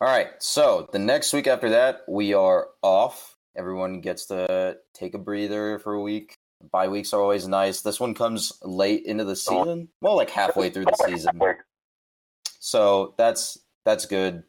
[0.00, 0.28] All right.
[0.40, 3.36] So the next week after that, we are off.
[3.56, 6.36] Everyone gets to take a breather for a week.
[6.72, 7.80] Bye weeks are always nice.
[7.82, 11.40] This one comes late into the season, well, like halfway through the season.
[12.60, 14.42] So that's that's good.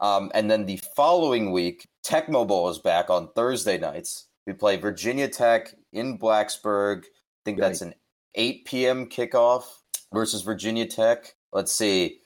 [0.00, 4.28] Um, and then the following week, Tecmo Bowl is back on Thursday nights.
[4.46, 7.04] We play Virginia Tech in Blacksburg.
[7.04, 7.08] I
[7.44, 7.94] think that's an
[8.34, 9.06] 8 p.m.
[9.06, 9.64] kickoff
[10.12, 11.34] versus Virginia Tech.
[11.52, 12.20] Let's see.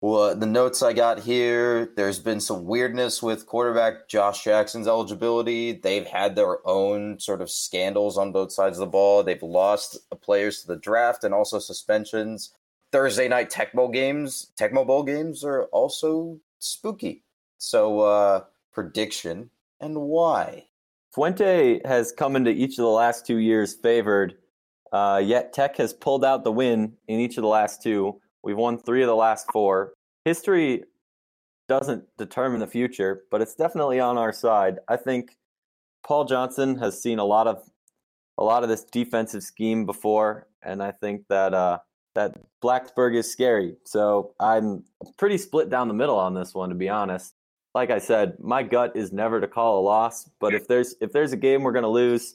[0.00, 5.72] Well, the notes I got here, there's been some weirdness with quarterback Josh Jackson's eligibility.
[5.72, 9.24] They've had their own sort of scandals on both sides of the ball.
[9.24, 12.54] They've lost players to the draft and also suspensions.
[12.92, 17.24] Thursday night Tecmo games, Tecmo Bowl games are also spooky.
[17.58, 20.66] So, uh, prediction and why?
[21.12, 24.36] Fuente has come into each of the last two years favored,
[24.92, 28.20] uh, yet Tech has pulled out the win in each of the last two.
[28.42, 29.92] We've won three of the last four.
[30.28, 30.84] History
[31.70, 34.78] doesn't determine the future, but it's definitely on our side.
[34.86, 35.38] I think
[36.06, 37.62] Paul Johnson has seen a lot of
[38.36, 41.78] a lot of this defensive scheme before, and I think that uh,
[42.14, 43.76] that Blacksburg is scary.
[43.84, 44.84] So I'm
[45.16, 47.34] pretty split down the middle on this one, to be honest.
[47.74, 51.10] Like I said, my gut is never to call a loss, but if there's if
[51.10, 52.34] there's a game we're gonna lose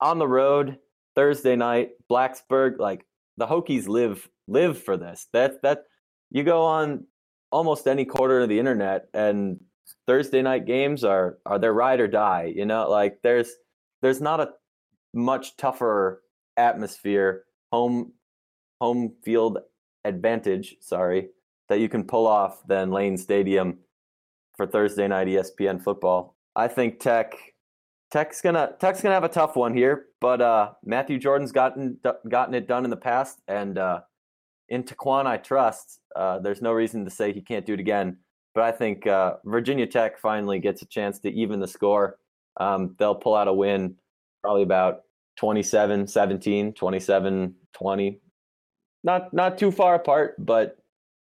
[0.00, 0.78] on the road
[1.14, 3.04] Thursday night, Blacksburg, like
[3.36, 5.28] the Hokies live live for this.
[5.34, 5.84] That that
[6.30, 7.06] you go on
[7.54, 9.60] almost any quarter of the internet and
[10.08, 12.52] Thursday night games are are their ride or die.
[12.54, 13.52] You know, like there's
[14.02, 14.48] there's not a
[15.14, 16.24] much tougher
[16.56, 18.12] atmosphere, home
[18.80, 19.58] home field
[20.04, 21.28] advantage, sorry,
[21.68, 23.78] that you can pull off than Lane Stadium
[24.56, 26.36] for Thursday night ESPN football.
[26.56, 27.34] I think Tech
[28.10, 32.54] Tech's gonna Tech's gonna have a tough one here, but uh, Matthew Jordan's gotten gotten
[32.54, 34.00] it done in the past, and uh,
[34.68, 36.00] in TaQuon I trust.
[36.14, 38.18] Uh, there's no reason to say he can't do it again.
[38.54, 42.18] But I think uh, Virginia Tech finally gets a chance to even the score.
[42.56, 43.96] Um, they'll pull out a win,
[44.42, 45.02] probably about
[45.36, 48.20] 27 17, 27 20.
[49.02, 50.78] Not, not too far apart, but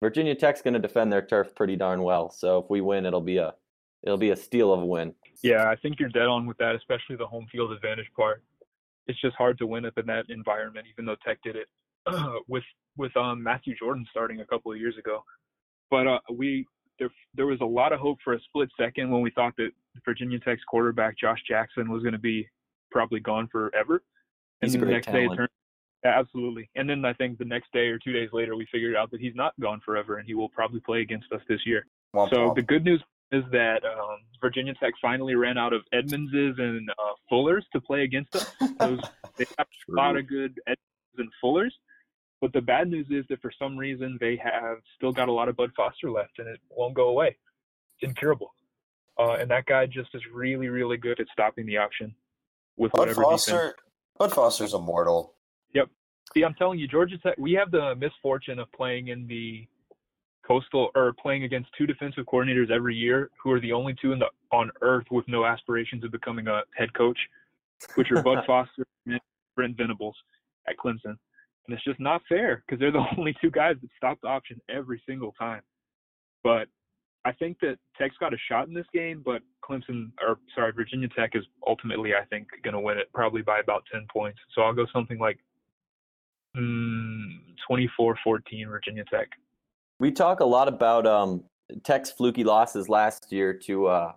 [0.02, 2.32] Virginia Tech's going to defend their turf pretty darn well.
[2.32, 3.54] So if we win, it'll be a
[4.02, 5.14] it'll be a steal of a win.
[5.44, 8.42] Yeah, I think you're dead on with that, especially the home field advantage part.
[9.08, 11.68] It's just hard to win up in that environment, even though Tech did it
[12.06, 12.64] uh, with
[12.98, 15.24] with um, Matthew Jordan starting a couple of years ago.
[15.90, 16.66] But uh, we
[16.98, 19.72] there there was a lot of hope for a split second when we thought that
[20.06, 22.48] Virginia Tech's quarterback Josh Jackson was going to be
[22.92, 24.02] probably gone forever.
[24.62, 25.30] And then the next talent.
[25.30, 25.50] day it turned
[26.04, 26.70] yeah, absolutely.
[26.76, 29.20] And then I think the next day or two days later, we figured out that
[29.20, 31.86] he's not gone forever and he will probably play against us this year.
[32.16, 32.56] Womp so womp.
[32.56, 37.14] the good news is that um, Virginia Tech finally ran out of Edmondses and uh,
[37.32, 38.52] Fullers to play against us.
[38.80, 39.00] Those,
[39.38, 41.72] they have a lot of good Edmonds and Fullers.
[42.42, 45.50] But the bad news is that for some reason they have still got a lot
[45.50, 47.36] of Bud Foster left and it won't go away.
[48.00, 48.54] It's incurable.
[49.18, 52.16] Uh, and that guy just is really, really good at stopping the option
[52.78, 53.74] with Bud whatever Foster, defense.
[54.18, 55.34] Bud Foster's immortal.
[55.74, 55.90] Yep.
[56.34, 57.36] See, I'm telling you, Georgia Tech.
[57.38, 59.68] We have the misfortune of playing in the
[60.48, 64.20] coastal or playing against two defensive coordinators every year, who are the only two in
[64.20, 67.18] the on earth with no aspirations of becoming a head coach,
[67.96, 69.20] which are Bud Foster and
[69.56, 70.16] Brent Venables
[70.68, 71.18] at Clemson.
[71.70, 74.60] And it's just not fair because they're the only two guys that stop the option
[74.70, 75.62] every single time.
[76.44, 76.68] But
[77.26, 81.08] I think that Tech's got a shot in this game, but Clemson, or sorry, Virginia
[81.16, 84.40] Tech is ultimately, I think, going to win it probably by about 10 points.
[84.56, 85.38] So I'll go something like
[86.58, 87.38] mm,
[87.68, 89.28] 24 14 Virginia Tech.
[90.00, 91.44] We talk a lot about um,
[91.84, 94.14] Tech's fluky losses last year to uh,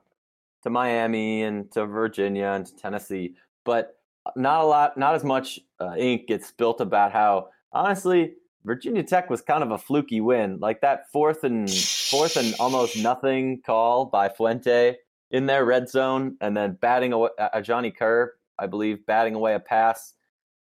[0.63, 3.35] to Miami and to Virginia and to Tennessee,
[3.67, 3.99] but
[4.37, 8.35] not a lot, not as much uh, ink gets spilt about how honestly
[8.65, 12.97] Virginia Tech was kind of a fluky win, like that fourth and fourth and almost
[12.97, 14.97] nothing call by Fuente
[15.31, 19.55] in their red zone, and then batting away a Johnny Kerr, I believe, batting away
[19.55, 20.15] a pass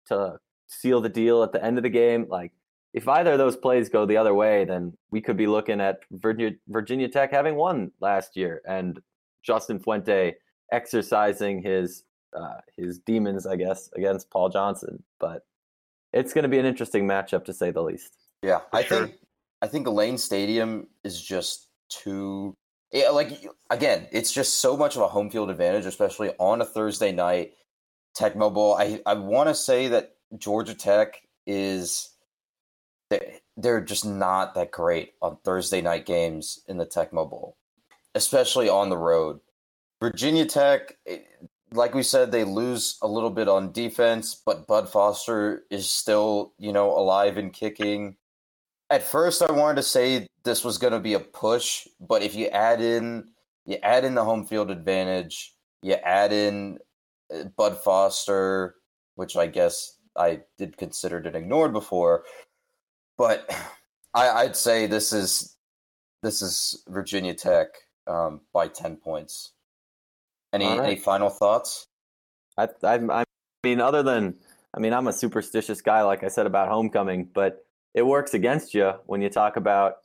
[0.06, 2.26] to seal the deal at the end of the game.
[2.28, 2.52] Like
[2.94, 6.00] if either of those plays go the other way, then we could be looking at
[6.10, 9.00] Virginia, Virginia Tech having won last year and
[9.42, 10.34] Justin Fuente
[10.72, 15.02] exercising his uh, his demons, I guess, against Paul Johnson.
[15.20, 15.46] But
[16.12, 18.14] it's going to be an interesting matchup to say the least.
[18.42, 19.06] Yeah, I sure.
[19.06, 19.18] think
[19.62, 22.54] I think Lane Stadium is just too.
[22.92, 26.64] Yeah, like again, it's just so much of a home field advantage, especially on a
[26.64, 27.54] Thursday night.
[28.16, 32.10] Tecmo Bowl, I I want to say that Georgia Tech is
[33.10, 37.56] they- they're just not that great on Thursday night games in the Tecmo Bowl,
[38.14, 39.40] especially on the road.
[40.00, 41.18] Virginia Tech, eh,
[41.74, 46.52] like we said, they lose a little bit on defense, but Bud Foster is still,
[46.58, 48.16] you know, alive and kicking.
[48.90, 52.34] at first I wanted to say this was going to be a push, but if
[52.34, 53.28] you add in
[53.66, 56.78] you add in the home field advantage, you add in
[57.34, 58.74] uh, Bud Foster,
[59.14, 62.24] which I guess I did considered and ignored before,
[63.18, 63.50] but
[64.14, 65.56] I, would say this is
[66.22, 67.68] this is Virginia Tech
[68.06, 69.52] um, by ten points.
[70.54, 70.80] Any right.
[70.80, 71.88] any final thoughts?
[72.56, 73.24] I, I I
[73.64, 74.36] mean, other than
[74.74, 78.72] I mean, I'm a superstitious guy, like I said about homecoming, but it works against
[78.72, 79.96] you when you talk about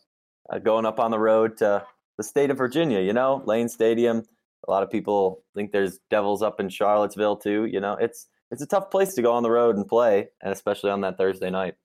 [0.49, 1.85] uh, going up on the road to
[2.17, 2.99] the state of Virginia.
[2.99, 4.25] You know, Lane Stadium.
[4.67, 7.65] A lot of people think there's devils up in Charlottesville too.
[7.65, 10.51] You know, it's it's a tough place to go on the road and play, and
[10.51, 11.75] especially on that Thursday night.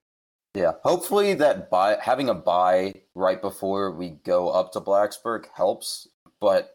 [0.55, 6.07] Yeah, hopefully that by having a bye right before we go up to Blacksburg helps,
[6.39, 6.74] but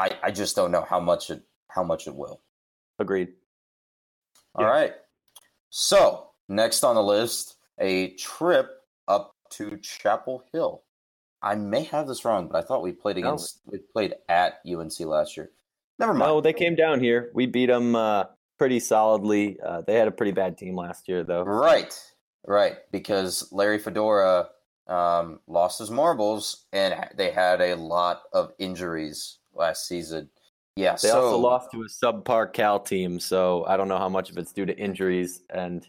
[0.00, 2.40] I I just don't know how much it how much it will.
[2.98, 3.28] Agreed.
[4.54, 4.70] All yeah.
[4.70, 4.94] right.
[5.68, 8.70] So next on the list, a trip
[9.06, 10.82] up to Chapel Hill.
[11.42, 13.72] I may have this wrong, but I thought we played against no.
[13.72, 15.50] we played at UNC last year.
[15.98, 16.30] Never mind.
[16.30, 17.30] No, they came down here.
[17.34, 18.24] We beat them uh,
[18.58, 19.58] pretty solidly.
[19.60, 21.42] Uh, they had a pretty bad team last year, though.
[21.42, 21.94] Right,
[22.46, 22.76] right.
[22.90, 24.48] Because Larry Fedora
[24.86, 30.28] um, lost his marbles, and they had a lot of injuries last season.
[30.76, 34.08] Yeah, they so, also lost to a subpar Cal team, so I don't know how
[34.08, 35.86] much of it's due to injuries and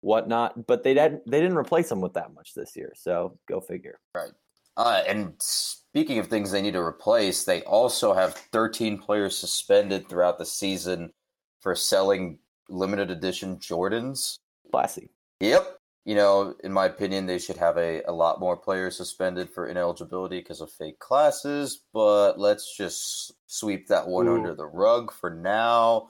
[0.00, 0.66] whatnot.
[0.66, 4.00] But they didn't they didn't replace them with that much this year, so go figure.
[4.14, 4.32] Right.
[4.76, 10.08] Uh, and speaking of things they need to replace, they also have 13 players suspended
[10.08, 11.12] throughout the season
[11.60, 14.38] for selling limited edition Jordans.
[14.70, 15.10] Classy.
[15.40, 15.78] Yep.
[16.04, 19.66] You know, in my opinion, they should have a, a lot more players suspended for
[19.66, 24.34] ineligibility because of fake classes, but let's just sweep that one Ooh.
[24.34, 26.08] under the rug for now.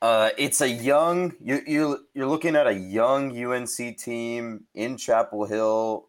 [0.00, 5.46] Uh, it's a young you you you're looking at a young UNC team in Chapel
[5.46, 6.08] Hill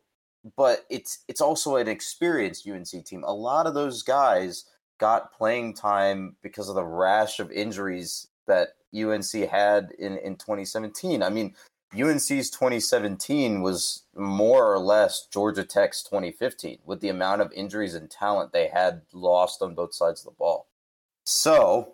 [0.56, 3.24] but it's it's also an experienced UNC team.
[3.24, 4.66] A lot of those guys
[5.00, 11.24] got playing time because of the rash of injuries that UNC had in, in 2017.
[11.24, 11.56] I mean,
[12.02, 18.10] UNC's 2017 was more or less Georgia Tech's 2015 with the amount of injuries and
[18.10, 20.68] talent they had lost on both sides of the ball.
[21.24, 21.94] So,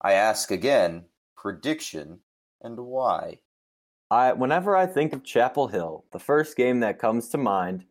[0.00, 1.06] I ask again,
[1.36, 2.20] prediction
[2.60, 3.38] and why?
[4.10, 7.84] I whenever I think of Chapel Hill, the first game that comes to mind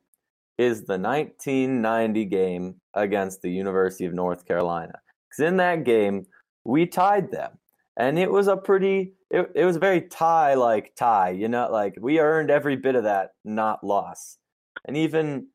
[0.58, 5.00] is the 1990 game against the University of North Carolina.
[5.30, 6.28] Because in that game,
[6.64, 7.58] we tied them,
[7.98, 11.32] and it was a pretty, it, it was a very tie like tie.
[11.32, 14.38] You know, like we earned every bit of that, not loss.
[14.86, 15.48] And even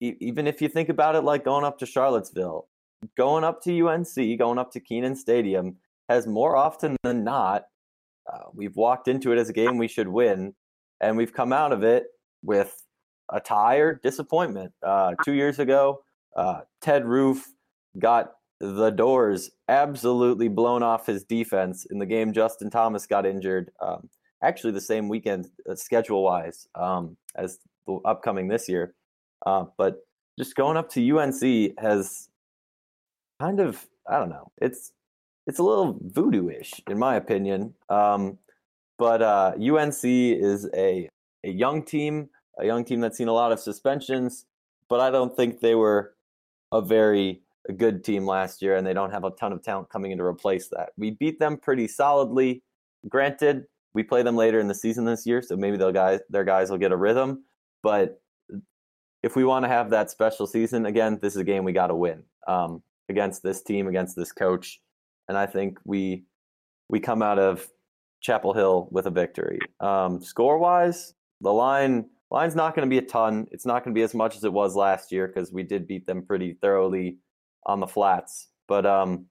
[0.00, 2.68] even if you think about it, like going up to Charlottesville,
[3.16, 5.76] going up to UNC, going up to Kenan Stadium,
[6.08, 7.64] has more often than not
[8.30, 10.54] uh, we've walked into it as a game we should win,
[11.00, 12.06] and we've come out of it
[12.42, 12.84] with
[13.30, 14.72] a tire disappointment.
[14.82, 16.02] Uh, two years ago,
[16.36, 17.46] uh, Ted Roof
[17.98, 22.32] got the doors absolutely blown off his defense in the game.
[22.32, 23.70] Justin Thomas got injured.
[23.80, 24.08] Um,
[24.42, 28.94] actually, the same weekend, uh, schedule wise, um, as the upcoming this year.
[29.46, 30.06] Uh, but
[30.38, 32.28] just going up to UNC has
[33.40, 34.50] kind of I don't know.
[34.60, 34.92] It's
[35.46, 37.74] it's a little voodoo-ish in my opinion.
[37.88, 38.38] Um,
[38.98, 41.08] but uh, UNC is a
[41.44, 44.46] a young team, a young team that's seen a lot of suspensions,
[44.88, 46.14] but I don't think they were
[46.72, 49.90] a very a good team last year, and they don't have a ton of talent
[49.90, 50.90] coming in to replace that.
[50.96, 52.62] We beat them pretty solidly.
[53.08, 56.44] Granted, we play them later in the season this year, so maybe they'll guys their
[56.44, 57.44] guys will get a rhythm.
[57.82, 58.20] But
[59.22, 61.88] if we want to have that special season again, this is a game we got
[61.88, 64.80] to win um, against this team, against this coach
[65.28, 66.24] and I think we
[66.88, 67.68] we come out of
[68.20, 69.58] Chapel Hill with a victory.
[69.78, 73.46] Um, score wise, the line line's not going to be a ton.
[73.52, 75.86] It's not going to be as much as it was last year because we did
[75.86, 77.18] beat them pretty thoroughly
[77.68, 78.48] on the flats.
[78.66, 79.26] But um,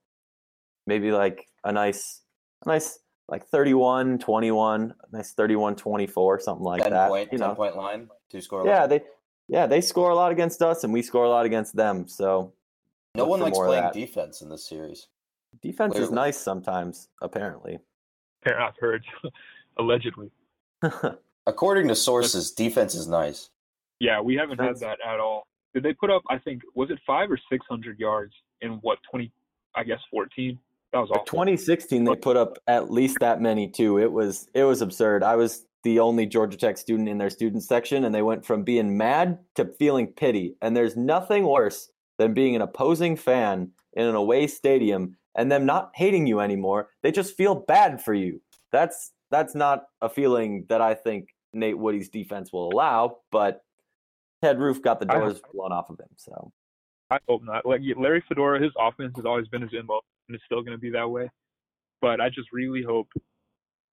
[0.85, 2.21] maybe like a nice,
[2.65, 7.53] a nice like 31 21 nice 31 24 something like 10 that point, you know
[7.53, 8.89] point line two score yeah line.
[8.89, 9.01] they
[9.49, 12.53] yeah they score a lot against us and we score a lot against them so
[13.15, 15.09] no one likes playing defense in this series
[15.61, 16.05] Defense Clearly.
[16.07, 17.79] is nice sometimes, apparently.
[18.45, 19.03] I've heard,
[19.77, 20.31] allegedly.
[21.47, 23.49] According to sources, defense is nice.
[23.99, 25.46] Yeah, we haven't had that at all.
[25.73, 26.23] Did they put up?
[26.29, 29.31] I think was it five or six hundred yards in what twenty?
[29.75, 30.59] I guess fourteen.
[30.93, 31.25] That was awful.
[31.25, 33.99] 2016, they put up at least that many too.
[33.99, 35.21] It was it was absurd.
[35.21, 38.63] I was the only Georgia Tech student in their student section, and they went from
[38.63, 40.55] being mad to feeling pity.
[40.61, 45.65] And there's nothing worse than being an opposing fan in an away stadium and them
[45.65, 46.89] not hating you anymore.
[47.03, 48.41] They just feel bad for you.
[48.71, 53.61] That's that's not a feeling that I think Nate Woody's defense will allow, but
[54.47, 56.07] Ted Roof got the I doors blown off of him.
[56.15, 56.51] So
[57.09, 57.65] I hope not.
[57.65, 60.81] Like Larry Fedora, his offense has always been his MO, and it's still going to
[60.81, 61.29] be that way.
[62.01, 63.07] But I just really hope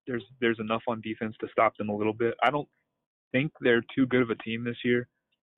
[0.07, 2.35] there's there's enough on defense to stop them a little bit.
[2.43, 2.69] I don't
[3.33, 5.09] think they're too good of a team this year,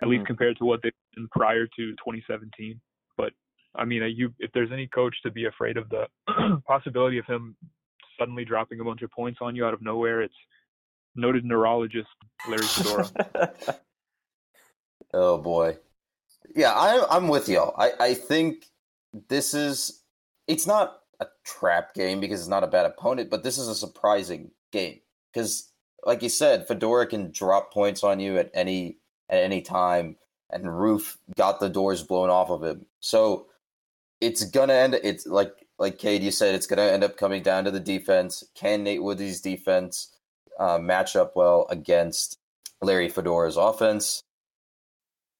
[0.02, 0.26] at least Mhm.
[0.28, 2.80] compared to what they've been prior to 2017.
[3.18, 3.32] But
[3.74, 6.08] I mean, uh, you if there's any coach to be afraid of the
[6.66, 7.56] possibility of him
[8.18, 10.34] suddenly dropping a bunch of points on you out of nowhere, it's
[11.16, 12.08] noted neurologist
[12.48, 13.10] Larry Fedora.
[15.16, 15.78] Oh boy.
[16.54, 17.74] Yeah, I, I'm with y'all.
[17.78, 18.66] I, I think
[19.28, 20.02] this is
[20.46, 23.74] it's not a trap game because it's not a bad opponent, but this is a
[23.74, 25.00] surprising game
[25.32, 25.70] because,
[26.04, 28.98] like you said, Fedora can drop points on you at any
[29.30, 30.16] at any time,
[30.50, 32.84] and Roof got the doors blown off of him.
[33.00, 33.46] So
[34.20, 35.00] it's gonna end.
[35.02, 38.44] It's like like Cade, you said, it's gonna end up coming down to the defense.
[38.54, 40.14] Can Nate Woody's defense
[40.60, 42.38] uh, match up well against
[42.82, 44.22] Larry Fedora's offense?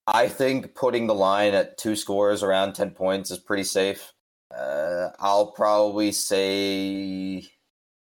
[0.06, 4.12] I think putting the line at two scores around 10 points is pretty safe.
[4.56, 7.48] Uh, I'll probably say,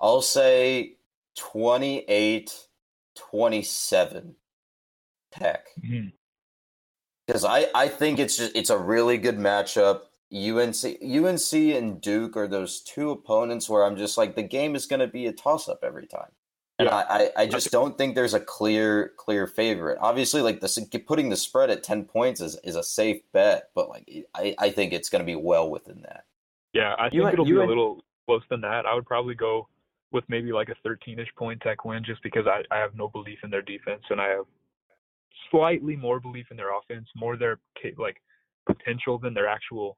[0.00, 0.96] I'll say
[1.36, 2.68] 28
[3.16, 4.36] 27
[5.32, 5.66] Tech.
[5.82, 6.12] Mhm.
[7.26, 10.02] Because I, I think it's just, it's a really good matchup.
[10.32, 14.86] UNC, UNC and Duke are those two opponents where I'm just like, the game is
[14.86, 16.32] going to be a toss up every time.
[16.78, 16.96] And Yeah.
[16.96, 19.98] I, I, I just don't think there's a clear clear favorite.
[20.00, 23.88] Obviously, like the putting the spread at ten points is, is a safe bet, but
[23.88, 26.24] like I, I think it's going to be well within that.
[26.72, 28.86] Yeah, I You think went- it'll you be a little close than that.
[28.86, 29.68] I would probably go
[30.10, 33.38] with maybe like a 13ish point tech win just because I, I have no belief
[33.44, 34.44] in their defense and I have
[35.50, 37.58] slightly more belief in their offense, more their
[37.98, 38.16] like
[38.66, 39.96] potential than their actual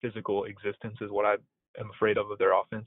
[0.00, 1.34] physical existence is what I
[1.80, 2.86] am afraid of of their offense.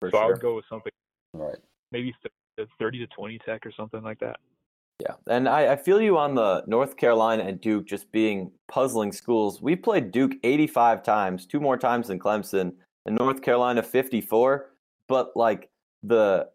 [0.00, 0.32] for so I sure.
[0.32, 0.92] would go with something
[1.34, 1.56] Right.
[1.92, 2.32] maybe th-
[2.78, 4.38] 30 to 20 tech or something like that.
[5.00, 9.12] Yeah, and I, I feel you on the North Carolina and Duke just being puzzling
[9.12, 9.62] schools.
[9.62, 12.72] We played Duke 85 times, two more times than Clemson,
[13.06, 14.70] and North Carolina 54.
[15.06, 15.70] But like
[16.02, 16.48] the,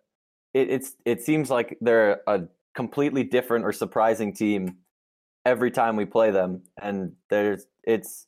[0.54, 2.42] it, it's it seems like they're a
[2.76, 4.76] completely different or surprising team
[5.46, 8.28] every time we play them, and there's it's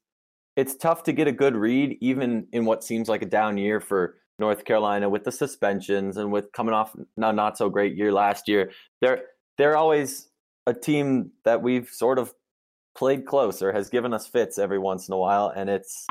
[0.55, 3.81] it's tough to get a good read even in what seems like a down year
[3.81, 8.11] for North Carolina with the suspensions and with coming off a not so great year
[8.11, 8.71] last year.
[9.01, 9.23] They're
[9.57, 10.29] they're always
[10.65, 12.33] a team that we've sort of
[12.97, 16.05] played close or has given us fits every once in a while, and it's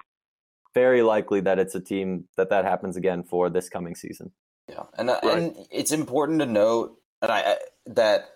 [0.74, 4.32] very likely that it's a team that that happens again for this coming season.
[4.68, 5.38] Yeah, and uh, Right.
[5.38, 8.30] and it's important to note, and I, I that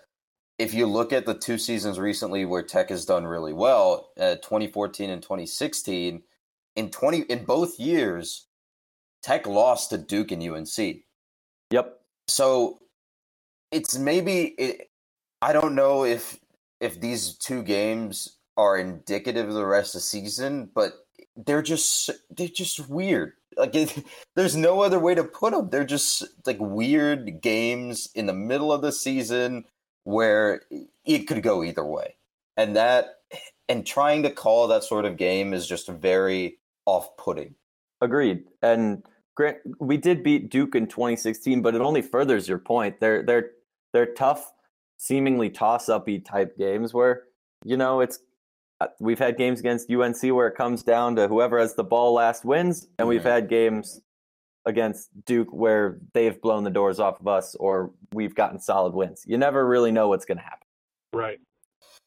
[0.59, 4.35] if you look at the two seasons recently where Tech has done really well, uh,
[4.35, 6.21] 2014 and 2016,
[6.75, 8.47] in 20 in both years,
[9.21, 11.03] Tech lost to Duke and UNC.
[11.71, 11.99] Yep.
[12.27, 12.79] So
[13.71, 14.89] it's maybe it,
[15.41, 16.39] I don't know if
[16.79, 22.09] if these two games are indicative of the rest of the season, but they're just
[22.29, 23.33] they're just weird.
[23.57, 24.03] Like it,
[24.35, 25.69] there's no other way to put them.
[25.69, 29.65] They're just like weird games in the middle of the season
[30.03, 30.63] where
[31.05, 32.15] it could go either way.
[32.57, 33.19] And that
[33.67, 37.53] and trying to call that sort of game is just very off-putting.
[38.01, 38.43] Agreed.
[38.61, 39.03] And
[39.35, 42.99] Grant, we did beat Duke in 2016, but it only furthers your point.
[42.99, 43.51] They're they're
[43.93, 44.51] they're tough,
[44.97, 47.23] seemingly toss-uppy type games where
[47.65, 48.19] you know it's.
[48.79, 52.13] uh, We've had games against UNC where it comes down to whoever has the ball
[52.13, 54.01] last wins, and we've had games
[54.65, 59.23] against Duke where they've blown the doors off of us, or we've gotten solid wins.
[59.25, 60.67] You never really know what's going to happen.
[61.13, 61.39] Right.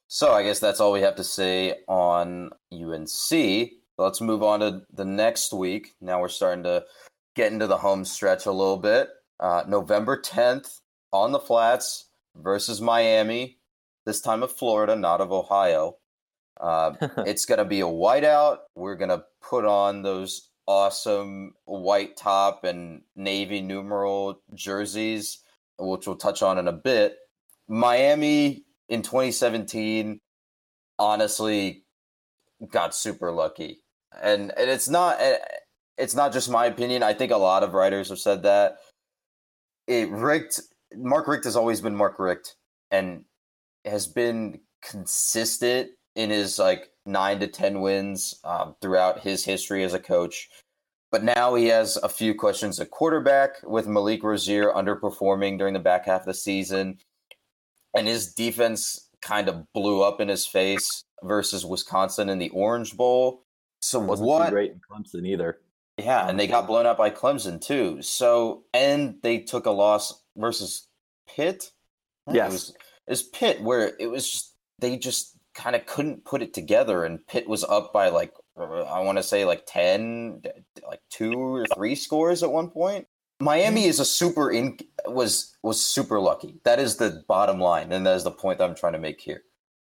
[0.09, 3.71] So I guess that's all we have to say on UNC.
[3.99, 5.95] Let's move on to the next week.
[6.01, 6.85] Now we're starting to
[7.37, 9.09] get into the home stretch a little bit.
[9.39, 10.81] Uh, November 10th
[11.13, 13.59] on the flats versus Miami,
[14.07, 15.97] this time of Florida, not of Ohio.
[16.61, 18.59] Uh, it's going to be a whiteout.
[18.75, 25.41] We're going to put on those awesome white top and navy numeral jerseys,
[25.79, 27.17] which we'll touch on in a bit.
[27.69, 30.21] Miami in 2017
[30.99, 31.85] honestly
[32.71, 33.82] got super lucky.
[34.21, 35.39] And and it's not eh,
[35.99, 37.03] it's not just my opinion.
[37.03, 38.79] I think a lot of writers have said that.
[39.87, 40.61] It Richt
[40.97, 42.57] Mark Richt has always been Mark Richt
[42.91, 43.25] and
[43.85, 49.95] has been consistent in his like nine to ten wins um, throughout his history as
[49.95, 50.49] a coach.
[51.11, 55.81] But now he has a few questions at quarterback with Malik Rosier underperforming during the
[55.81, 56.99] back half of the season.
[57.95, 62.97] And his defense kind of blew up in his face versus Wisconsin in the Orange
[62.97, 63.43] Bowl.
[63.83, 64.51] So Wasn't what?
[64.51, 65.59] great in Clemson either.
[65.99, 68.01] Yeah, and they got blown out by Clemson too.
[68.01, 70.89] So and they took a loss versus
[71.29, 71.71] Pitt.
[72.31, 72.49] Yes.
[72.49, 76.43] it was, it was Pitt where it was just they just kind of couldn't put
[76.43, 80.43] it together, and Pitt was up by like I want to say like ten,
[80.87, 83.07] like two or three scores at one point.
[83.41, 86.61] Miami is a super in was was super lucky.
[86.65, 89.21] That is the bottom line, and that is the point that I'm trying to make
[89.21, 89.43] here.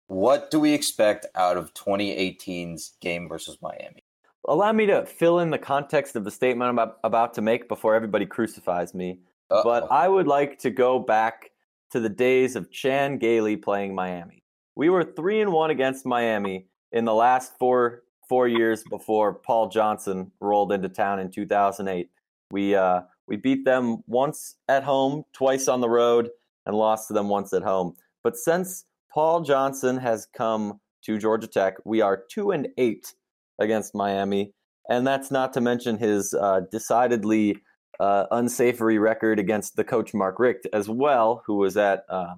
[0.08, 4.02] What do we expect out of 2018's game versus Miami?
[4.46, 7.94] Allow me to fill in the context of the statement I'm about to make before
[7.94, 9.20] everybody crucifies me.
[9.50, 9.62] Uh-oh.
[9.62, 11.50] But I would like to go back
[11.90, 14.42] to the days of Chan Gailey playing Miami.
[14.76, 19.68] We were three and one against Miami in the last four four years before Paul
[19.68, 22.10] Johnson rolled into town in 2008.
[22.50, 26.30] We uh, we beat them once at home, twice on the road,
[26.64, 27.94] and lost to them once at home.
[28.22, 33.14] But since Paul Johnson has come to Georgia Tech, we are two and eight
[33.58, 34.52] against Miami,
[34.88, 37.56] and that's not to mention his uh, decidedly
[38.00, 42.34] uh, unsavory record against the coach Mark Richt as well, who was at uh,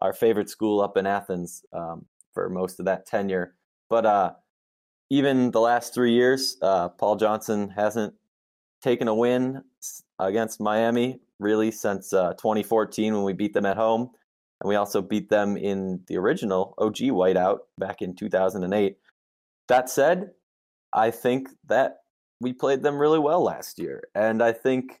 [0.00, 3.54] our favorite school up in Athens um, for most of that tenure.
[3.88, 4.32] But uh,
[5.10, 8.14] even the last three years, uh, Paul Johnson hasn't
[8.82, 9.62] taken a win
[10.18, 14.10] against Miami really since uh, 2014 when we beat them at home.
[14.60, 18.96] And we also beat them in the original OG whiteout back in 2008.
[19.68, 20.30] That said,
[20.92, 21.98] I think that
[22.40, 24.04] we played them really well last year.
[24.14, 25.00] And I think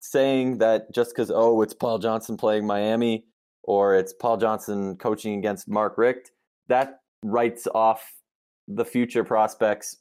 [0.00, 3.24] saying that just because, oh, it's Paul Johnson playing Miami
[3.62, 6.32] or it's Paul Johnson coaching against Mark Richt,
[6.68, 8.14] that writes off
[8.68, 9.96] the future prospects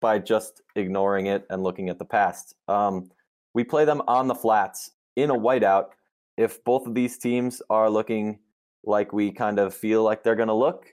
[0.00, 2.54] by just ignoring it and looking at the past.
[2.68, 3.10] Um,
[3.54, 5.86] we play them on the flats in a whiteout.
[6.36, 8.40] If both of these teams are looking
[8.84, 10.86] like we kind of feel like they're going to look,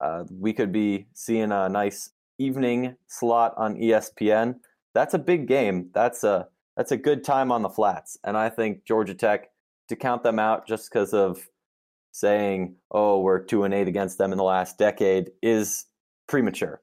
[0.00, 4.56] uh, we could be seeing a nice evening slot on ESPN.
[4.94, 5.90] That's a big game.
[5.92, 9.50] That's a that's a good time on the flats, and I think Georgia Tech
[9.88, 11.48] to count them out just because of
[12.12, 15.86] saying, "Oh, we're two and eight against them in the last decade" is
[16.28, 16.80] premature.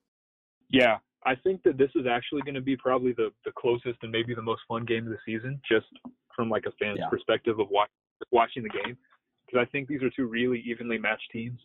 [0.70, 4.12] Yeah, I think that this is actually going to be probably the the closest and
[4.12, 5.88] maybe the most fun game of the season, just
[6.36, 7.10] from like a fan's yeah.
[7.10, 7.90] perspective of watch,
[8.32, 8.98] watching the game,
[9.46, 11.60] because I think these are two really evenly matched teams.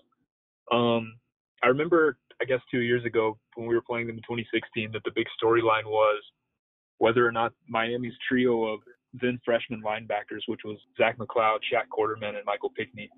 [0.73, 1.15] Um,
[1.63, 5.03] I remember, I guess, two years ago when we were playing them in 2016, that
[5.05, 6.23] the big storyline was
[6.99, 8.81] whether or not Miami's trio of
[9.13, 13.11] then freshman linebackers, which was Zach McCloud, Shaq Quarterman, and Michael Pinckney,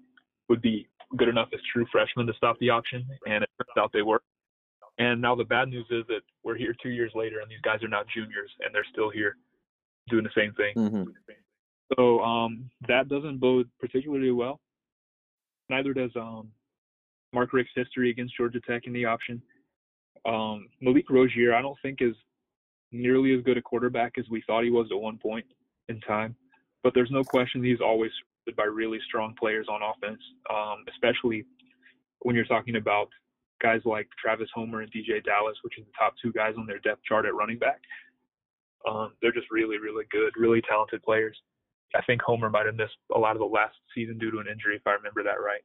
[0.48, 3.90] would be good enough as true freshmen to stop the option, and it turns out
[3.92, 4.22] they were.
[4.98, 7.82] And now the bad news is that we're here two years later, and these guys
[7.82, 9.36] are not juniors, and they're still here
[10.08, 10.74] doing the same thing.
[10.76, 11.10] Mm-hmm.
[11.96, 14.60] So um, that doesn't bode particularly well.
[15.68, 16.48] Neither does um,
[17.32, 19.40] Mark Richt's history against Georgia Tech in the option.
[20.26, 22.14] Um, Malik Rosier, I don't think is
[22.92, 25.46] nearly as good a quarterback as we thought he was at one point
[25.88, 26.36] in time.
[26.82, 28.10] But there's no question he's always
[28.56, 31.44] by really strong players on offense, um, especially
[32.20, 33.08] when you're talking about
[33.62, 36.80] guys like Travis Homer and DJ Dallas, which are the top two guys on their
[36.80, 37.80] depth chart at running back.
[38.88, 41.36] Um, they're just really, really good, really talented players.
[41.94, 44.46] I think Homer might have missed a lot of the last season due to an
[44.50, 45.62] injury, if I remember that right.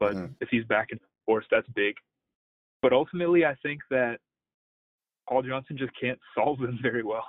[0.00, 0.32] But mm-hmm.
[0.40, 1.94] if he's back in force, that's big.
[2.82, 4.18] But ultimately, I think that
[5.28, 7.26] Paul Johnson just can't solve them very well.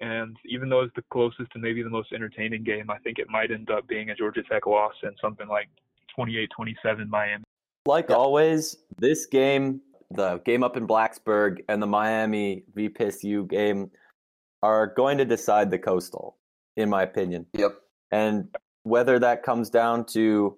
[0.00, 3.28] And even though it's the closest and maybe the most entertaining game, I think it
[3.28, 5.68] might end up being a Georgia Tech loss and something like
[6.18, 7.44] 28-27 Miami.
[7.90, 9.80] Like always, this game,
[10.12, 13.90] the game up in Blacksburg and the Miami VPSU game
[14.62, 16.36] are going to decide the coastal,
[16.76, 17.46] in my opinion.
[17.52, 17.72] Yep.
[18.12, 18.48] And
[18.84, 20.56] whether that comes down to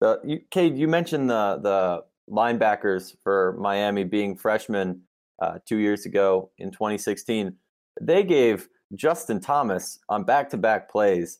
[0.00, 5.02] the you, Cade, you mentioned the the linebackers for Miami being freshmen
[5.40, 7.54] uh, two years ago in 2016.
[8.00, 11.38] They gave Justin Thomas on back-to-back plays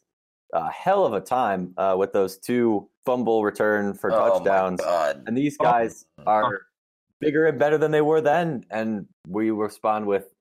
[0.53, 4.81] a hell of a time uh, with those two fumble return for oh touchdowns.
[5.27, 5.65] And these oh.
[5.65, 6.63] guys are
[7.21, 8.65] bigger and better than they were then.
[8.71, 10.35] And we respond with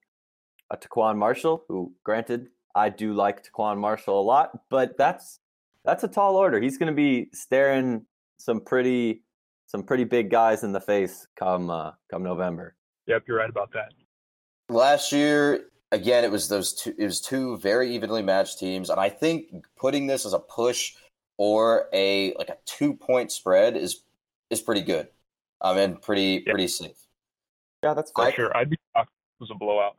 [0.70, 5.40] a TaQuon Marshall, who, granted, I do like TaQuon Marshall a lot, but that's
[5.84, 6.60] that's a tall order.
[6.62, 8.06] He's going to be staring
[8.38, 9.24] some pretty
[9.68, 12.76] some pretty big guys in the face come uh, come November.
[13.08, 13.94] Yep, you're right about that.
[14.70, 16.94] Last year, again, it was those two.
[16.98, 20.94] It was two very evenly matched teams, and I think putting this as a push
[21.38, 24.04] or a like a two point spread is
[24.50, 25.08] is pretty good.
[25.62, 26.98] I mean, pretty pretty safe.
[27.84, 28.56] Yeah, that's for sure.
[28.56, 29.98] I'd be shocked if it was a blowout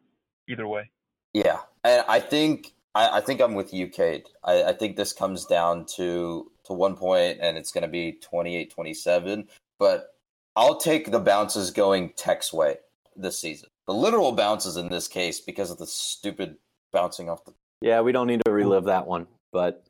[0.48, 0.90] either way.
[1.32, 4.24] Yeah, and I think I, I think I'm with you, Cade.
[4.44, 8.20] I, I think this comes down to to one point, and it's going to be
[8.22, 9.48] 28-27.
[9.80, 10.14] But
[10.54, 12.76] I'll take the bounces going Tech's way
[13.16, 13.68] this season.
[13.86, 16.56] The literal bounces in this case because of the stupid
[16.92, 17.52] bouncing off the.
[17.80, 19.84] Yeah, we don't need to relive that one, but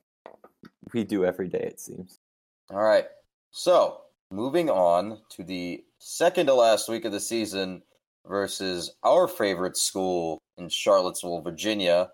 [0.92, 2.18] we do every day, it seems.
[2.70, 3.06] All right.
[3.50, 7.82] So moving on to the second to last week of the season
[8.26, 12.10] versus our favorite school in Charlottesville, Virginia,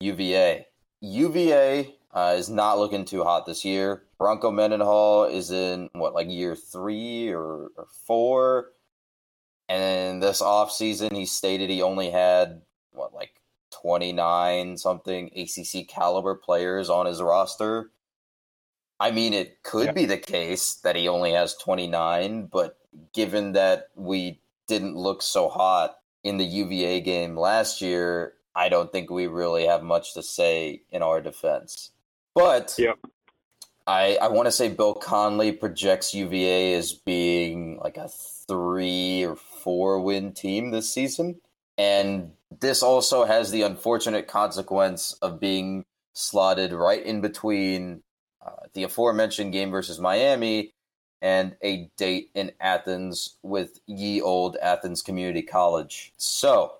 [0.00, 0.66] UVA.
[1.02, 4.02] UVA uh, is not looking too hot this year.
[4.18, 8.72] Bronco Mendenhall is in what, like year three or, or four?
[9.70, 16.90] And this offseason, he stated he only had, what, like 29 something ACC caliber players
[16.90, 17.92] on his roster.
[18.98, 19.92] I mean, it could yeah.
[19.92, 22.78] be the case that he only has 29, but
[23.14, 28.90] given that we didn't look so hot in the UVA game last year, I don't
[28.90, 31.92] think we really have much to say in our defense.
[32.34, 32.98] But yep.
[33.86, 38.08] I, I want to say Bill Connelly projects UVA as being like a
[38.50, 41.40] three or four win team this season.
[41.78, 45.84] And this also has the unfortunate consequence of being
[46.14, 48.02] slotted right in between
[48.44, 50.72] uh, the aforementioned game versus Miami
[51.22, 56.12] and a date in Athens with ye old Athens Community College.
[56.16, 56.72] So,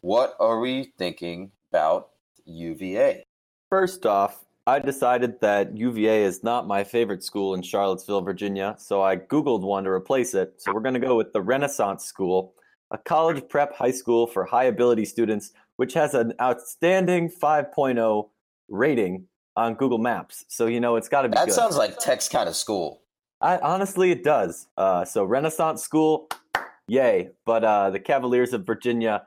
[0.00, 2.08] what are we thinking about
[2.46, 3.24] UVA?
[3.70, 9.02] First off, I decided that UVA is not my favorite school in Charlottesville, Virginia, so
[9.02, 10.54] I Googled one to replace it.
[10.58, 12.54] So we're going to go with the Renaissance School,
[12.92, 18.28] a college prep high school for high ability students, which has an outstanding 5.0
[18.68, 20.44] rating on Google Maps.
[20.48, 21.54] So, you know, it's got to be That good.
[21.54, 23.02] sounds like Tech's kind of school.
[23.40, 24.68] I, honestly, it does.
[24.76, 26.28] Uh, so, Renaissance School,
[26.86, 27.30] yay.
[27.44, 29.26] But uh, the Cavaliers of Virginia,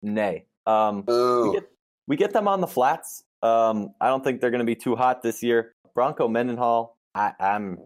[0.00, 0.46] nay.
[0.64, 1.48] Um, Ooh.
[1.48, 1.70] we, get,
[2.06, 3.24] we get them on the flats.
[3.42, 5.74] Um, I don't think they're going to be too hot this year.
[5.94, 7.78] Bronco Mendenhall, I, I'm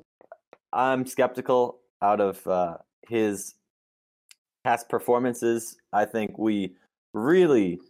[0.72, 2.76] I'm skeptical out of uh,
[3.08, 3.54] his
[4.64, 5.76] past performances.
[5.92, 6.74] I think we
[7.12, 7.80] really,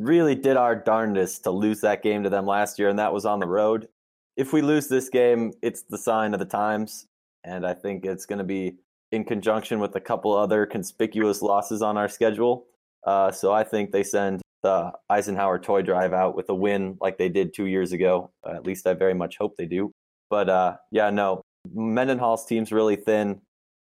[0.00, 3.24] really did our darndest to lose that game to them last year, and that was
[3.24, 3.88] on the road.
[4.36, 7.06] If we lose this game, it's the sign of the times,
[7.44, 8.76] and I think it's going to be
[9.10, 12.66] in conjunction with a couple other conspicuous losses on our schedule.
[13.04, 17.18] Uh, so I think they send the Eisenhower toy drive out with a win like
[17.18, 18.30] they did two years ago.
[18.46, 19.92] Uh, at least I very much hope they do.
[20.30, 21.42] But uh, yeah, no,
[21.72, 23.40] Mendenhall's team's really thin,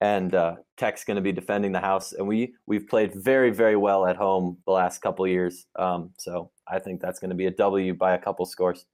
[0.00, 2.12] and uh, Tech's going to be defending the house.
[2.12, 5.66] And we we've played very very well at home the last couple years.
[5.78, 8.86] Um, so I think that's going to be a W by a couple scores.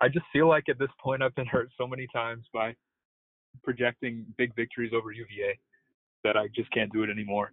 [0.00, 2.74] I just feel like at this point I've been hurt so many times by
[3.64, 5.58] projecting big victories over UVA
[6.24, 7.52] that I just can't do it anymore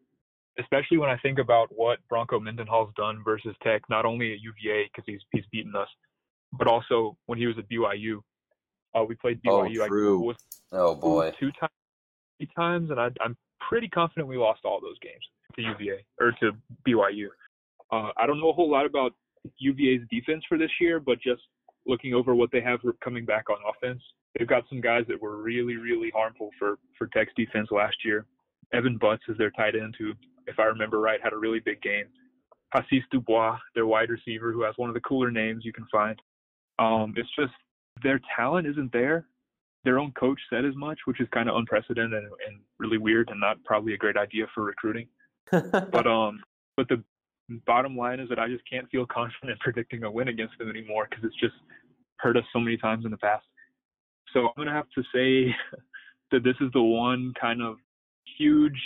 [0.59, 4.89] especially when I think about what Bronco Mendenhall's done versus Tech, not only at UVA
[4.91, 5.87] because he's he's beaten us,
[6.51, 8.19] but also when he was at BYU.
[8.95, 9.79] Uh, we played BYU.
[9.81, 10.33] Oh, true.
[10.71, 11.31] Oh boy.
[11.39, 11.71] Two times,
[12.37, 13.35] three times, and I, I'm
[13.67, 15.23] pretty confident we lost all those games
[15.55, 16.51] to UVA or to
[16.87, 17.27] BYU.
[17.91, 19.13] Uh, I don't know a whole lot about
[19.57, 21.41] UVA's defense for this year, but just
[21.85, 24.01] looking over what they have coming back on offense,
[24.37, 28.25] they've got some guys that were really, really harmful for for Tech's defense last year.
[28.73, 30.13] Evan Butts is their tight end, who
[30.47, 32.05] if I remember right, had a really big game.
[32.75, 36.19] Hasise Dubois, their wide receiver, who has one of the cooler names you can find.
[36.79, 37.53] Um, it's just
[38.01, 39.27] their talent isn't there.
[39.85, 43.29] Their own coach said as much, which is kind of unprecedented and, and really weird,
[43.29, 45.07] and not probably a great idea for recruiting.
[45.51, 46.41] but um,
[46.75, 47.03] but the
[47.67, 51.07] bottom line is that I just can't feel confident predicting a win against them anymore
[51.09, 51.55] because it's just
[52.17, 53.45] hurt us so many times in the past.
[54.33, 55.53] So I'm gonna have to say
[56.31, 57.77] that this is the one kind of
[58.37, 58.79] huge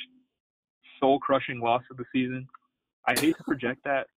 [1.00, 2.48] soul crushing loss of the season.
[3.08, 4.08] I hate to project that.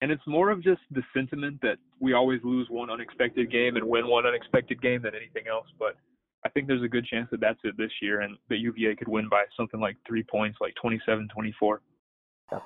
[0.00, 3.84] And it's more of just the sentiment that we always lose one unexpected game and
[3.84, 5.66] win one unexpected game than anything else.
[5.78, 5.96] But
[6.44, 9.08] I think there's a good chance that that's it this year and that UVA could
[9.08, 11.82] win by something like three points, like 27 24.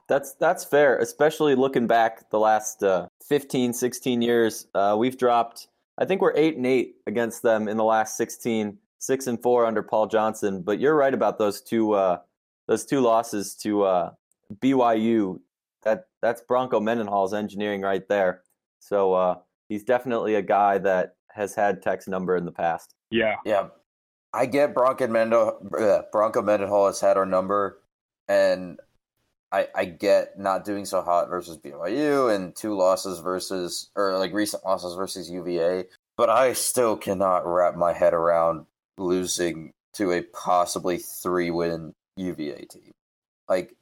[0.09, 4.67] That's that's fair, especially looking back the last uh, 15, 16 years.
[4.75, 8.79] Uh, we've dropped, I think we're eight and eight against them in the last 16,
[9.03, 10.63] six and four under Paul Johnson.
[10.63, 12.19] But you're right about those two uh,
[12.69, 14.11] those two losses to uh,
[14.61, 15.41] BYU,
[15.83, 18.43] that that's Bronco Mendenhall's engineering right there.
[18.79, 19.35] So uh,
[19.69, 22.95] he's definitely a guy that has had Tech's number in the past.
[23.11, 23.69] Yeah, yeah.
[24.33, 25.59] I get Bronco Mendenhall.
[25.79, 27.83] Uh, Bronco Mendenhall has had our number,
[28.29, 28.79] and
[29.51, 34.33] I, I get not doing so hot versus BYU and two losses versus or like
[34.33, 35.87] recent losses versus UVA.
[36.17, 38.67] But I still cannot wrap my head around
[38.99, 42.93] losing to a possibly three win UVA team.
[43.49, 43.75] Like,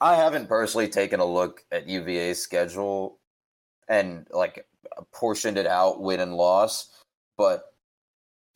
[0.00, 3.18] I haven't personally taken a look at UVA's schedule
[3.88, 4.66] and like
[5.12, 6.88] portioned it out win and loss,
[7.36, 7.74] but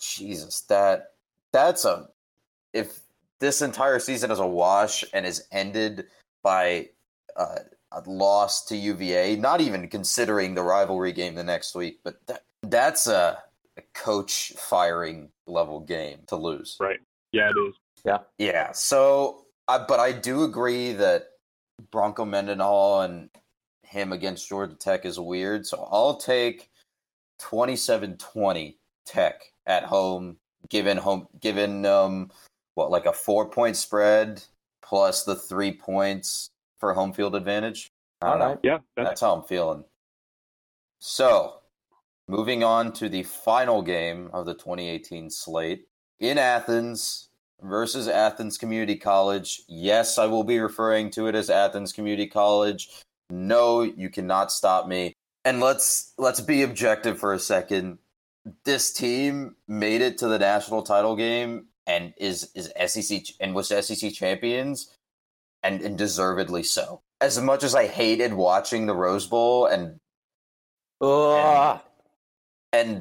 [0.00, 1.12] Jesus, that
[1.52, 2.08] that's a
[2.72, 3.00] if
[3.40, 6.06] this entire season is a wash and is ended
[6.42, 6.88] by
[7.36, 7.58] uh,
[7.92, 12.44] a loss to UVA, not even considering the rivalry game the next week, but that,
[12.62, 13.42] that's a, a
[13.94, 16.76] coach firing level game to lose.
[16.80, 17.00] Right.
[17.32, 17.74] Yeah, it is.
[18.04, 18.18] Yeah.
[18.38, 18.72] Yeah.
[18.72, 21.28] So, uh, but I do agree that
[21.90, 23.30] Bronco Mendenhall and
[23.82, 25.66] him against Georgia Tech is weird.
[25.66, 26.68] So I'll take
[27.40, 28.76] 27-20
[29.06, 30.36] Tech at home,
[30.68, 32.30] given home, given um,
[32.74, 34.42] what like a four point spread
[34.82, 37.88] plus the three points for home field advantage.
[38.20, 38.44] I don't know.
[38.44, 38.60] Alright.
[38.62, 39.84] Yeah, that's, That's how I'm feeling.
[41.00, 41.60] So,
[42.28, 45.86] moving on to the final game of the 2018 slate
[46.20, 47.28] in Athens
[47.62, 49.62] versus Athens Community College.
[49.68, 52.88] Yes, I will be referring to it as Athens Community College.
[53.30, 55.14] No, you cannot stop me.
[55.44, 57.98] And let's let's be objective for a second.
[58.64, 63.68] This team made it to the national title game and is is SEC and was
[63.68, 64.94] SEC champions
[65.62, 67.00] and, and deservedly so.
[67.20, 69.98] As much as I hated watching the Rose Bowl and
[71.00, 71.80] and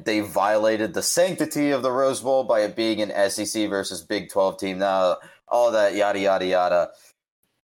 [0.04, 4.30] they violated the sanctity of the Rose Bowl by it being an SEC versus Big
[4.30, 4.78] 12 team.
[4.78, 5.16] Now,
[5.48, 6.88] all that yada yada yada.
[6.92, 7.14] That's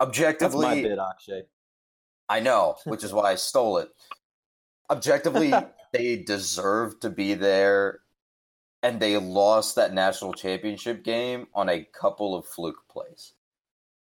[0.01, 1.43] my Objectively, bid, Akshay.
[2.29, 3.91] I know, which is why I stole it.
[4.91, 5.53] Objectively,
[5.93, 8.01] they deserve to be there,
[8.83, 13.35] and they lost that national championship game on a couple of fluke plays.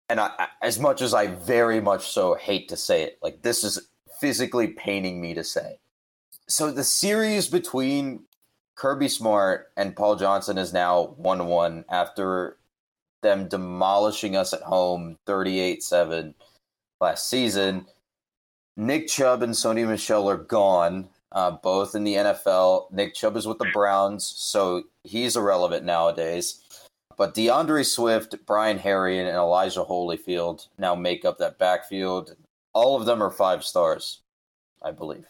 [0.09, 3.43] And I, I- as much as I very much so hate to say it, like
[3.43, 5.80] this is physically paining me to say.
[6.51, 8.25] So the series between
[8.75, 12.57] Kirby Smart and Paul Johnson is now 1 1 after
[13.21, 16.35] them demolishing us at home 38 7
[16.99, 17.85] last season.
[18.75, 22.91] Nick Chubb and Sony Michel are gone, uh, both in the NFL.
[22.91, 26.59] Nick Chubb is with the Browns, so he's irrelevant nowadays.
[27.15, 32.35] But DeAndre Swift, Brian Herrien, and Elijah Holyfield now make up that backfield.
[32.73, 34.19] All of them are five stars,
[34.83, 35.27] I believe.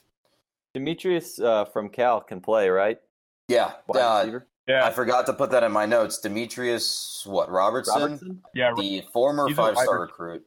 [0.74, 2.98] Demetrius uh, from Cal can play, right?
[3.48, 4.48] Yeah, Wide uh, receiver?
[4.68, 6.20] yeah, I forgot to put that in my notes.
[6.20, 8.42] Demetrius, what Robertson, Robertson?
[8.54, 8.74] yeah.
[8.78, 10.46] the former He's a wide five-star recruit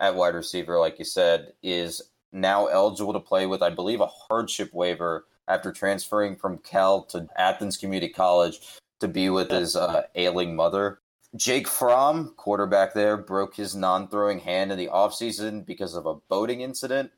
[0.00, 2.00] at wide receiver, like you said, is
[2.32, 7.28] now eligible to play with, I believe, a hardship waiver after transferring from Cal to
[7.36, 8.60] Athens Community College
[9.00, 11.00] to be with his uh, ailing mother.
[11.36, 16.60] Jake Fromm, quarterback there, broke his non-throwing hand in the offseason because of a boating
[16.60, 17.10] incident,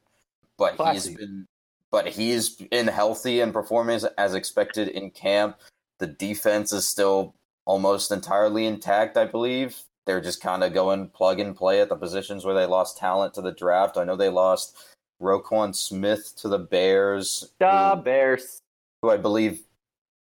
[0.58, 1.10] but Classy.
[1.10, 1.46] he's been
[1.92, 5.58] but he's been healthy and performing as, as expected in camp.
[5.98, 7.34] The defense is still
[7.66, 9.80] almost entirely intact, I believe.
[10.06, 13.34] They're just kind of going plug and play at the positions where they lost talent
[13.34, 13.96] to the draft.
[13.96, 14.76] I know they lost
[15.20, 18.62] Roquan Smith to the Bears, who, Bears.
[19.02, 19.62] who I believe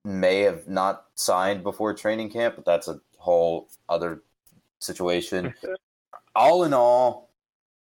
[0.05, 4.23] may have not signed before training camp, but that's a whole other
[4.81, 5.55] situation.
[6.35, 7.30] all in all,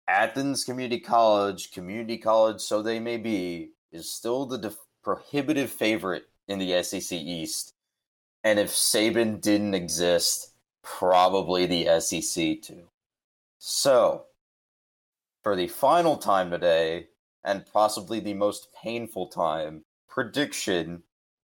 [0.08, 6.24] Athens Community College, community college, so they may be, is still the def- prohibitive favorite
[6.48, 7.74] in the SEC East.
[8.44, 12.88] And if Saban didn't exist, probably the SEC too.
[13.58, 14.24] So,
[15.42, 17.08] for the final time today,
[17.44, 21.02] and possibly the most painful time, prediction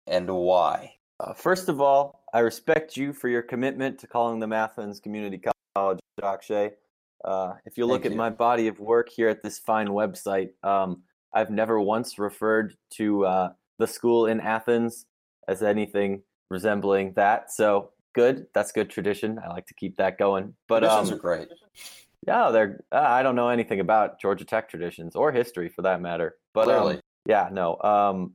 [0.07, 0.95] and why.
[1.21, 5.41] Uh, first of all, I respect you for your commitment to calling them Athens Community
[5.75, 6.73] College, Akshay.
[7.25, 8.19] Uh, if you look Thank at you.
[8.19, 13.25] my body of work here at this fine website, um, I've never once referred to
[13.25, 15.07] uh, the school in Athens
[15.49, 17.51] as anything resembling that.
[17.51, 18.47] So good.
[18.55, 19.39] That's good tradition.
[19.45, 20.55] I like to keep that going.
[20.69, 21.49] But Traditions um, are great.
[22.27, 22.85] yeah, they're.
[22.93, 26.37] Uh, I don't know anything about Georgia Tech traditions or history for that matter.
[26.53, 27.79] But um, yeah, no.
[27.81, 28.35] Um,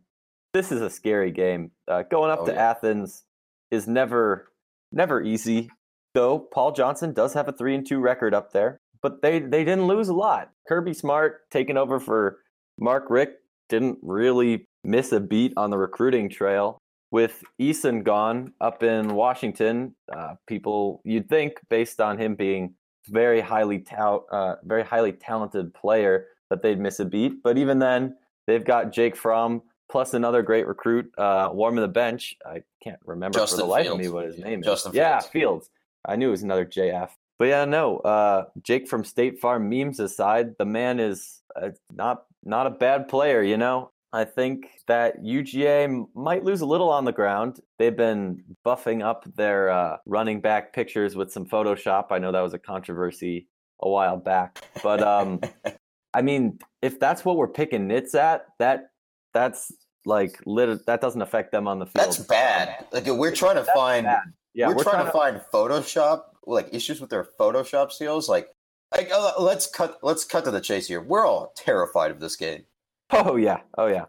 [0.53, 1.71] this is a scary game.
[1.87, 2.71] Uh, going up Oh, to yeah.
[2.71, 3.23] Athens
[3.71, 4.51] is never,
[4.91, 5.69] never easy.
[6.13, 9.63] Though Paul Johnson does have a three and two record up there, but they they
[9.63, 10.51] didn't lose a lot.
[10.67, 12.39] Kirby Smart taking over for
[12.79, 13.33] Mark Richt
[13.67, 16.77] didn't really miss a beat on the recruiting trail.
[17.11, 22.75] With Eason gone up in Washington, uh, people you'd think based on him being
[23.07, 27.41] very highly tout, uh, very highly talented player that they'd miss a beat.
[27.43, 32.35] But even then, they've got Jake Fromm plus another great recruit, uh, warming the bench.
[32.45, 34.95] I can't remember for the life of me what his name Justin is.
[34.95, 35.69] Yeah, Fields.
[36.09, 37.09] I knew it was another JF.
[37.37, 37.99] But yeah, no.
[37.99, 43.07] Uh, Jake from State Farm memes aside, the man is uh, not not a bad
[43.07, 43.41] player.
[43.41, 47.59] You know, I think that UGA might lose a little on the ground.
[47.77, 52.07] They've been buffing up their uh, running back pictures with some Photoshop.
[52.11, 53.47] I know that was a controversy
[53.81, 55.39] a while back, but um,
[56.13, 58.89] I mean, if that's what we're picking nits at, that
[59.33, 59.71] that's
[60.05, 62.05] like lit- that doesn't affect them on the field.
[62.05, 62.85] That's bad.
[62.91, 64.23] Like we're trying to find bad.
[64.53, 68.27] Yeah, we're, trying, to find Photoshop like issues with their Photoshop seals.
[68.27, 68.49] Like,
[68.95, 71.01] like uh, let's cut let's cut to the chase here.
[71.01, 72.63] We're all terrified of this game.
[73.11, 74.05] Oh yeah, oh yeah.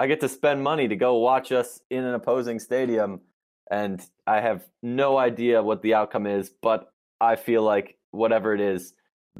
[0.00, 3.20] I get to spend money to go watch us in an opposing stadium
[3.70, 8.60] and I have no idea what the outcome is, but I feel like whatever it
[8.60, 8.92] is,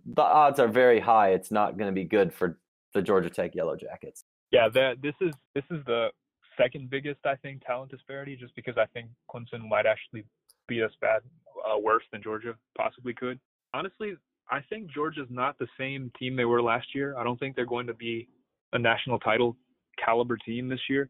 [0.06, 1.30] the odds are very high.
[1.30, 2.58] It's not going to be good for
[2.94, 4.24] the Georgia Tech Yellow Jackets.
[4.50, 6.08] Yeah, that this is this is the
[6.56, 10.24] second biggest I think talent disparity, just because I think Clemson might actually
[10.68, 11.22] beat us bad
[11.68, 13.38] uh, worse than Georgia possibly could.
[13.74, 14.14] Honestly,
[14.50, 17.16] I think Georgia's not the same team they were last year.
[17.16, 18.28] I don't think they're going to be
[18.72, 19.56] a national title
[20.02, 21.08] caliber team this year,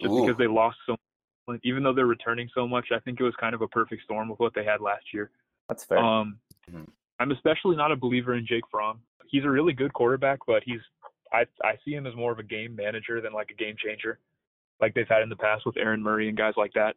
[0.00, 0.22] just Ooh.
[0.22, 0.96] because they lost so.
[1.46, 1.60] Much.
[1.62, 4.30] Even though they're returning so much, I think it was kind of a perfect storm
[4.30, 5.30] with what they had last year.
[5.68, 5.98] That's fair.
[5.98, 6.38] Um,
[6.70, 6.88] Mhm.
[7.20, 9.02] I'm especially not a believer in Jake Fromm.
[9.26, 10.80] He's a really good quarterback, but he's
[11.32, 14.18] I I see him as more of a game manager than like a game changer,
[14.80, 16.96] like they've had in the past with Aaron Murray and guys like that.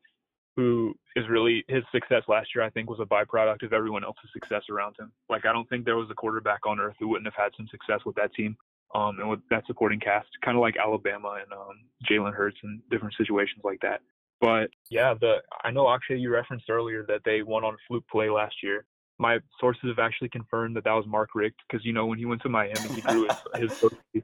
[0.56, 2.64] Who is really his success last year?
[2.64, 5.12] I think was a byproduct of everyone else's success around him.
[5.30, 7.68] Like I don't think there was a quarterback on earth who wouldn't have had some
[7.70, 8.58] success with that team,
[8.96, 11.78] um, and with that supporting cast, kind of like Alabama and um,
[12.10, 14.02] Jalen Hurts and different situations like that.
[14.40, 18.30] But yeah, the I know actually you referenced earlier that they won on fluke play
[18.30, 18.86] last year.
[19.20, 22.26] My sources have actually confirmed that that was Mark Richt because you know when he
[22.26, 23.72] went to Miami, he drew his,
[24.14, 24.24] his.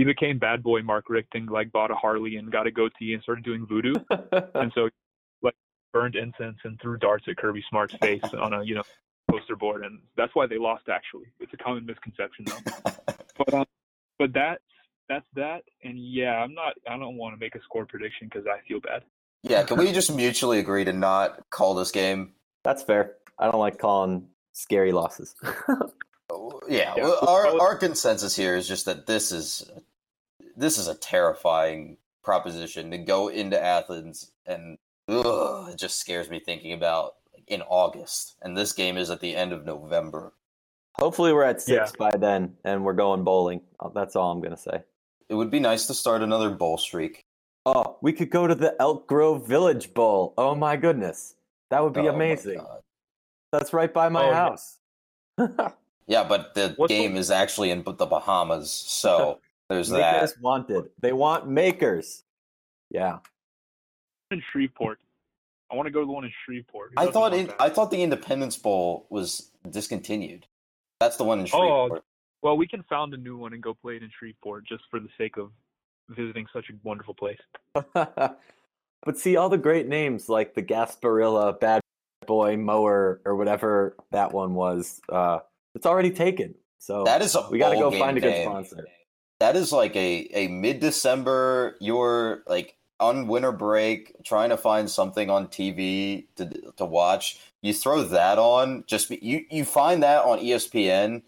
[0.00, 3.12] He became bad boy Mark Richt and like bought a Harley and got a goatee
[3.12, 3.92] and started doing voodoo.
[4.54, 4.88] And so
[5.42, 5.54] like
[5.92, 8.82] burned incense and threw darts at Kirby Smart's face on a you know
[9.30, 10.88] poster board, and that's why they lost.
[10.88, 12.92] Actually, it's a common misconception though.
[13.36, 13.66] But um,
[14.18, 14.62] but that's
[15.10, 15.64] that's that.
[15.84, 16.74] And yeah, I'm not.
[16.88, 19.02] I don't want to make a score prediction because I feel bad.
[19.42, 22.32] Yeah, can we just mutually agree to not call this game?
[22.64, 23.16] That's fair.
[23.38, 25.34] I don't like calling scary losses.
[26.68, 29.68] Yeah, Yeah, well, we'll our our consensus here is just that this is
[30.60, 34.76] this is a terrifying proposition to go into Athens, and
[35.08, 37.14] ugh, it just scares me thinking about
[37.46, 40.32] in August, and this game is at the end of November.
[40.96, 42.10] Hopefully, we're at six Yeah.
[42.10, 43.62] by then, and we're going bowling.
[43.80, 44.82] Uh, That's all I'm gonna say.
[45.28, 47.24] It would be nice to start another bowl streak.
[47.66, 50.34] Oh, we could go to the Elk Grove Village Bowl.
[50.36, 51.36] Oh my goodness,
[51.70, 52.60] that would be Oh amazing.
[53.52, 54.78] That's right by my Oh, house.
[56.06, 59.38] Yeah, but the What's the- game is actually in the Bahamas, so
[59.70, 60.14] there's that.
[60.14, 60.90] makers wanted.
[61.00, 62.24] They want makers.
[62.90, 63.18] Yeah.
[64.32, 64.98] In Shreveport,
[65.70, 66.92] I want to go to the one in Shreveport.
[66.94, 67.52] Who I thought in.
[67.58, 70.46] I thought the Independence Bowl was discontinued.
[70.98, 72.04] That's the one in Oh, Shreveport.
[72.42, 74.98] Well, we can found a new one and go play it in Shreveport just for
[74.98, 75.50] the sake of
[76.08, 77.38] visiting such a wonderful place.
[77.94, 78.38] but
[79.16, 81.80] see all the great names like the Gasparilla, Bad
[82.26, 85.00] Boy, Mower, or whatever that one was.
[85.08, 85.40] Uh,
[85.74, 86.54] it's already taken.
[86.78, 88.46] So that is a we got to go find a good game.
[88.46, 88.86] sponsor.
[89.40, 91.76] That is like a a mid December.
[91.80, 97.40] You're like on winter break, trying to find something on TV to to watch.
[97.62, 98.84] You throw that on.
[98.86, 101.22] Just be, you you find that on ESPN,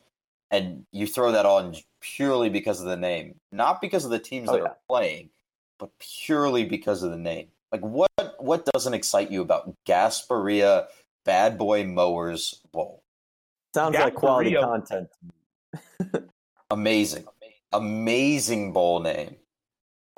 [0.51, 4.49] and you throw that on purely because of the name, not because of the teams
[4.49, 4.69] Oh, that yeah.
[4.69, 5.31] are playing,
[5.79, 7.49] but purely because of the name.
[7.73, 10.87] Like what what doesn't excite you about Gasparilla
[11.25, 13.03] Bad Boy Mowers Bowl?
[13.75, 15.09] Sounds like quality content.
[16.71, 17.25] Amazing,
[17.73, 19.37] amazing bowl name.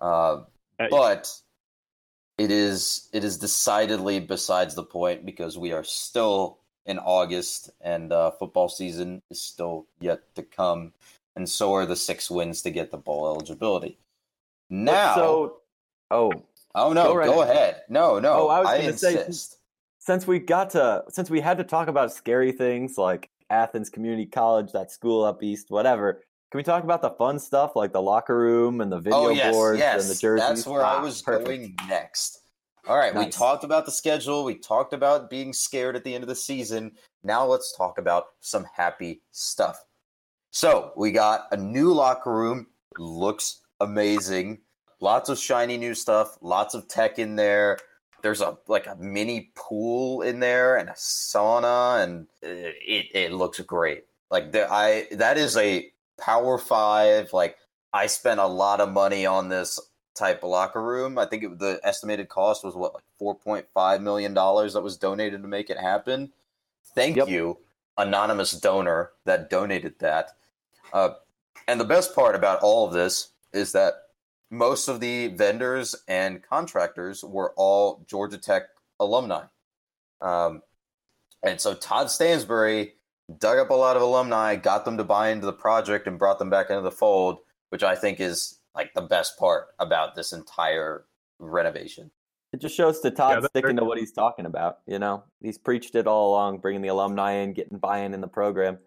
[0.00, 0.42] Uh,
[0.80, 1.32] Uh, but
[2.36, 8.12] it is it is decidedly besides the point because we are still in August and
[8.12, 10.92] uh, football season is still yet to come,
[11.36, 13.98] and so are the six wins to get the bowl eligibility.
[14.68, 15.60] Now, so
[16.10, 16.32] oh,
[16.74, 17.50] oh no, go go, right ahead.
[17.56, 17.82] ahead.
[17.88, 19.58] No, no, Oh, I was I, gonna say- insist.
[20.00, 24.26] since we got to since we had to talk about scary things like Athens Community
[24.26, 26.22] College, that school up east, whatever.
[26.54, 29.28] Can we talk about the fun stuff like the locker room and the video oh
[29.30, 30.46] yes, boards yes, and the jerseys?
[30.48, 31.46] that's where I Ah, was perfect.
[31.48, 32.42] going next.
[32.86, 34.44] All right, we talked about the schedule.
[34.44, 36.92] We talked about being scared at the end of the season.
[37.24, 39.84] Now let's talk about some happy stuff.
[40.52, 42.68] So we got a new locker room.
[42.98, 44.60] Looks amazing.
[45.00, 46.38] Lots of shiny new stuff.
[46.40, 47.78] Lots of tech in there.
[48.22, 53.58] There's a like a mini pool in there and a sauna, and it it looks
[53.58, 54.04] great.
[54.30, 57.32] Like the, I that is a Power Five.
[57.32, 57.56] Like
[57.92, 59.78] I spent a lot of money on this
[60.14, 61.18] type of locker room.
[61.18, 64.82] I think it, the estimated cost was what like four point five million dollars that
[64.82, 66.32] was donated to make it happen.
[66.94, 67.28] Thank Yep.
[67.28, 67.58] you,
[67.98, 70.30] anonymous donor that donated that.
[70.92, 71.10] Uh,
[71.66, 73.94] and the best part about all of this is that
[74.50, 78.64] most of the vendors and contractors were all Georgia Tech
[79.00, 79.44] alumni.
[80.20, 80.62] Um,
[81.42, 82.94] and so Todd Stansbury
[83.38, 86.38] dug up a lot of alumni, got them to buy into the project, and brought
[86.38, 87.38] them back into the fold,
[87.70, 91.04] which I think is like the best part about this entire
[91.38, 92.10] renovation.
[92.52, 94.78] It just shows to Todd that's sticking to what he's talking about.
[94.86, 98.28] You know, he's preached it all along, bringing the alumni in, getting buy-in in the
[98.28, 98.78] program.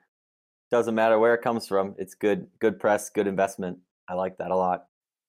[0.71, 1.95] Doesn't matter where it comes from.
[1.97, 3.79] It's good, good press, good investment.
[4.07, 4.85] I like that a lot.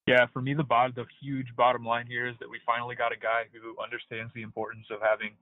[0.06, 3.12] Yeah, for me, the bot, the huge bottom line here is that we finally got
[3.12, 5.32] a guy who understands the importance of having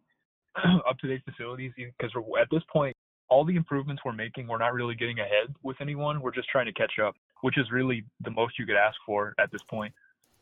[0.89, 1.73] up-to-date facilities.
[1.77, 2.11] Because
[2.41, 2.97] at this point,
[3.29, 6.20] all the improvements we're making, we're not really getting ahead with anyone.
[6.20, 9.35] We're just trying to catch up, which is really the most you could ask for
[9.39, 9.93] at this point.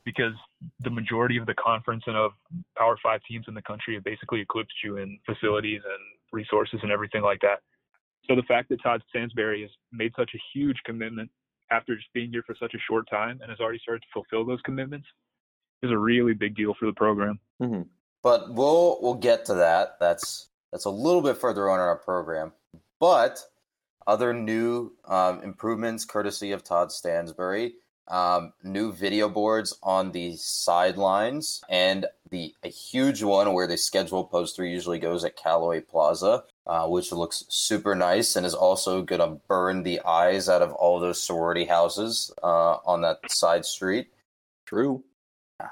[0.04, 0.34] Because
[0.80, 2.32] the majority of the conference and of
[2.76, 6.92] Power Five teams in the country have basically eclipsed you in facilities and resources and
[6.92, 7.60] everything like that.
[8.28, 11.30] So the fact that Todd Stansbury has made such a huge commitment
[11.70, 14.44] after just being here for such a short time and has already started to fulfill
[14.44, 15.06] those commitments
[15.82, 17.38] is a really big deal for the program.
[17.62, 17.82] Mm-hmm.
[18.22, 19.96] But we'll we'll get to that.
[20.00, 22.52] That's that's a little bit further on in our program.
[23.00, 23.40] But
[24.06, 27.74] other new um, improvements, courtesy of Todd Stansbury,
[28.08, 34.24] um, new video boards on the sidelines, and the a huge one where the schedule
[34.24, 39.20] poster usually goes at Callaway Plaza, uh, which looks super nice and is also going
[39.20, 44.08] to burn the eyes out of all those sorority houses uh, on that side street.
[44.66, 45.02] True.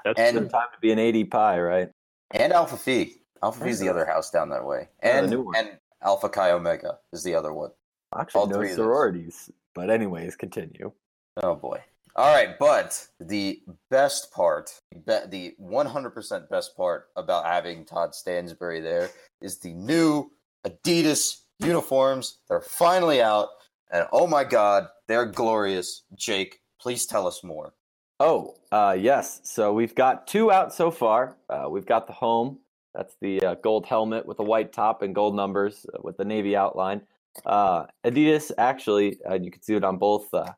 [0.03, 0.47] That's And- true.
[0.49, 1.89] Time to be an ADPi, right?
[2.31, 3.11] And Alpha Phi.
[3.43, 4.87] Alpha Phi is the other house down that way.
[5.03, 5.55] Yeah, the And, new one.
[5.55, 7.71] and Alpha Chi Omega is the other one.
[8.15, 9.49] Actually, All no sororities.
[9.73, 10.91] But anyways, continue.
[11.37, 11.81] Oh boy.
[12.15, 19.09] All right, but the best part, the 100% best part about having Todd Stansbury there
[19.41, 20.31] is the new
[20.63, 22.37] Adidas uniforms.
[22.47, 23.49] They're finally out,
[23.91, 26.03] and oh my god, they're glorious.
[26.13, 27.73] Jake, please tell us more.
[28.19, 29.41] Oh, uh, yes.
[29.43, 31.35] So we've got two out so far.
[31.49, 32.59] Uh, we've got the home.
[32.93, 36.25] That's the uh, gold helmet with the white top and gold numbers uh, with the
[36.25, 37.01] navy outline.
[37.45, 40.51] Uh, Adidas actually, uh, you can see it on both uh,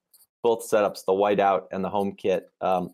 [0.44, 2.52] both setups, the white out and the home kit.
[2.62, 2.92] Um,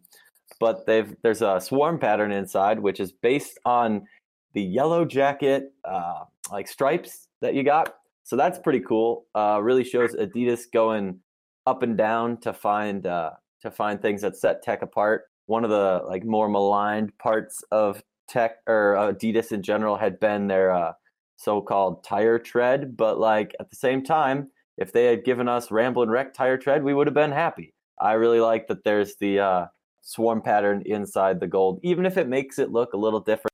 [0.59, 4.05] but they've there's a swarm pattern inside, which is based on
[4.53, 7.95] the yellow jacket uh, like stripes that you got.
[8.23, 9.25] So that's pretty cool.
[9.35, 11.19] Really shows Adidas going
[11.65, 15.23] up and down to find to find things that set tech apart.
[15.47, 20.47] One of the like more maligned parts of tech or Adidas in general had been
[20.47, 20.93] their uh,
[21.35, 26.09] so-called tire tread, but like at the same time, if they had given us Ramblin'
[26.09, 27.73] Wreck tire tread, we would have been happy.
[27.99, 29.65] I really like that there's the uh,
[30.01, 33.51] swarm pattern inside the gold, even if it makes it look a little different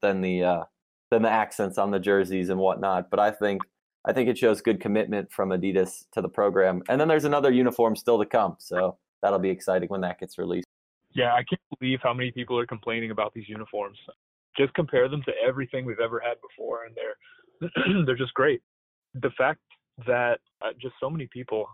[0.00, 0.64] than the uh,
[1.10, 3.10] than the accents on the jerseys and whatnot.
[3.10, 3.62] But I think
[4.06, 6.82] I think it shows good commitment from Adidas to the program.
[6.88, 10.38] And then there's another uniform still to come, so that'll be exciting when that gets
[10.38, 10.66] released.
[11.12, 13.98] Yeah, I can't believe how many people are complaining about these uniforms.
[14.56, 18.62] Just compare them to everything we've ever had before, and they're they're just great.
[19.14, 19.60] The fact
[20.06, 21.66] that uh, just so many people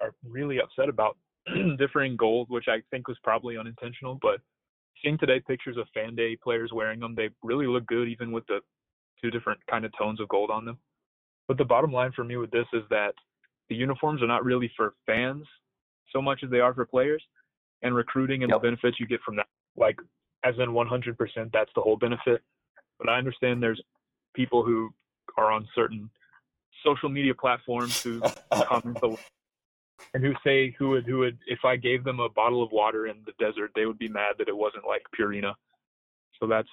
[0.00, 1.16] are really upset about
[1.78, 4.40] differing gold, which I think was probably unintentional, but
[5.02, 8.46] seeing today pictures of fan day players wearing them, they really look good, even with
[8.46, 8.60] the
[9.22, 10.78] two different kind of tones of gold on them.
[11.48, 13.14] But the bottom line for me with this is that
[13.68, 15.44] the uniforms are not really for fans
[16.12, 17.22] so much as they are for players
[17.82, 18.60] and recruiting and Yep.
[18.60, 19.46] the benefits you get from that.
[19.76, 19.98] Like,
[20.44, 22.42] as in 100%, that's the whole benefit.
[22.98, 23.82] But I understand there's
[24.34, 24.92] people who
[25.36, 26.10] are on certain
[26.84, 28.20] social media platforms who
[28.52, 29.20] comment lot
[30.14, 33.06] and who say who would who would if I gave them a bottle of water
[33.06, 35.54] in the desert, they would be mad that it wasn't like Purina.
[36.40, 36.68] So that's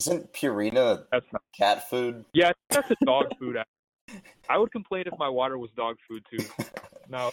[0.00, 2.24] Isn't Purina that's not cat food?
[2.32, 3.56] yeah, that's a dog food.
[4.48, 6.44] I would complain if my water was dog food too.
[7.08, 7.32] No,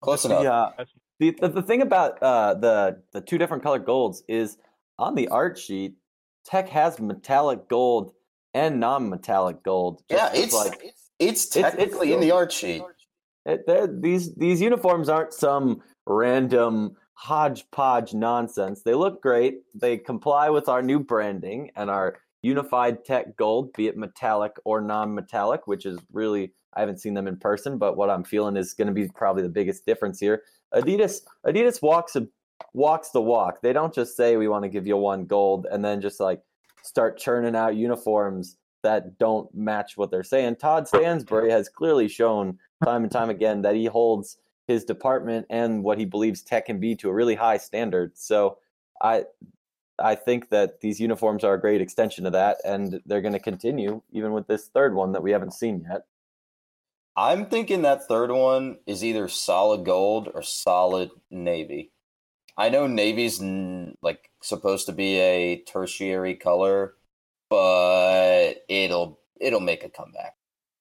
[0.00, 0.42] Close enough.
[0.42, 0.84] Yeah.
[1.18, 4.56] The, the the thing about uh, the the two different colored golds is
[4.98, 5.96] on the art sheet,
[6.44, 8.12] Tech has metallic gold
[8.54, 10.02] and non-metallic gold.
[10.08, 12.82] Yeah, it's like it's, it's technically in the art sheet.
[13.44, 18.82] it, these these uniforms aren't some random hodgepodge nonsense.
[18.82, 19.58] They look great.
[19.74, 24.80] They comply with our new branding and our unified tech gold, be it metallic or
[24.80, 28.74] non-metallic, which is really I haven't seen them in person, but what I'm feeling is
[28.74, 30.42] going to be probably the biggest difference here.
[30.74, 32.26] Adidas Adidas walks a,
[32.72, 33.60] walks the walk.
[33.60, 36.40] They don't just say we want to give you one gold and then just like
[36.82, 40.56] start churning out uniforms that don't match what they're saying.
[40.56, 45.82] Todd Stansbury has clearly shown time and time again that he holds his department and
[45.82, 48.16] what he believes tech can be to a really high standard.
[48.16, 48.58] So
[49.02, 49.24] I
[49.98, 53.40] I think that these uniforms are a great extension of that and they're going to
[53.40, 56.02] continue even with this third one that we haven't seen yet.
[57.20, 61.92] I'm thinking that third one is either solid gold or solid navy.
[62.56, 66.94] I know navy's n- like supposed to be a tertiary color,
[67.50, 70.36] but it'll it'll make a comeback.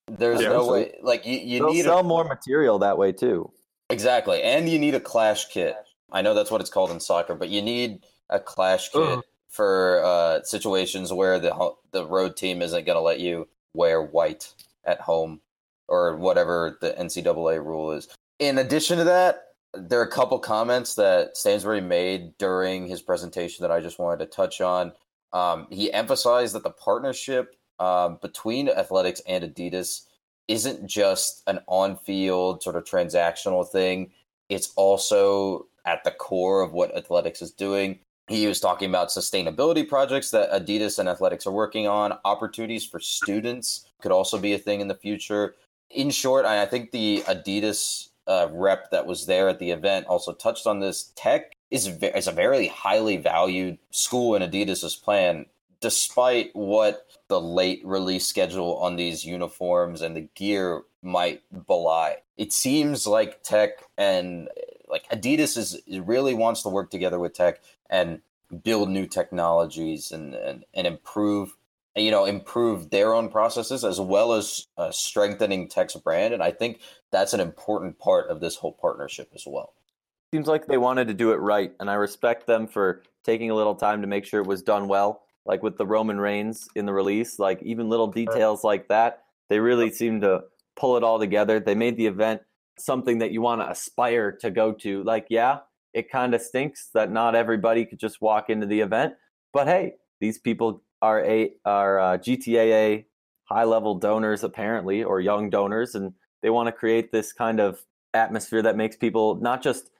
[0.07, 3.11] There's Yeah, no so way like you, you need sell a, more material that way
[3.11, 3.51] too.
[3.89, 5.75] exactly, and you need a clash kit.
[6.09, 9.23] I know that's what it's called in soccer, but you need a clash kit Ugh.
[9.49, 14.53] for uh, situations where the the road team isn't going to let you wear white
[14.85, 15.41] at home
[15.89, 18.07] or whatever the NCAA rule is.
[18.39, 23.63] In addition to that, there are a couple comments that Stansbury made during his presentation
[23.63, 24.93] that I just wanted to touch on.
[25.33, 30.05] Um, he emphasized that the partnership um, between athletics and Adidas
[30.47, 34.11] isn't just an on field sort of transactional thing,
[34.49, 37.99] it's also at the core of what athletics is doing.
[38.27, 42.99] He was talking about sustainability projects that Adidas and athletics are working on, opportunities for
[42.99, 45.55] students could also be a thing in the future.
[45.89, 50.33] In short, I think the Adidas uh, rep that was there at the event also
[50.33, 51.11] touched on this.
[51.15, 55.47] Tech is, is a very highly valued school in Adidas's plan,
[55.81, 62.17] despite what the late release schedule on these uniforms and the gear might belie.
[62.37, 64.49] It seems like Tech and
[64.87, 68.21] like Adidas is really wants to work together with Tech and
[68.63, 71.55] build new technologies and and, and improve
[71.95, 76.51] you know improve their own processes as well as uh, strengthening Tech's brand and I
[76.51, 76.81] think
[77.11, 79.73] that's an important part of this whole partnership as well.
[80.33, 83.55] Seems like they wanted to do it right and I respect them for taking a
[83.55, 86.85] little time to make sure it was done well like with the Roman Reigns in
[86.85, 90.43] the release, like even little details like that, they really seem to
[90.75, 91.59] pull it all together.
[91.59, 92.41] They made the event
[92.77, 95.03] something that you want to aspire to go to.
[95.03, 95.59] Like, yeah,
[95.91, 99.15] it kind of stinks that not everybody could just walk into the event,
[99.51, 103.05] but hey, these people are a are uh, GTAA
[103.45, 107.79] high level donors apparently, or young donors, and they want to create this kind of
[108.13, 109.91] atmosphere that makes people not just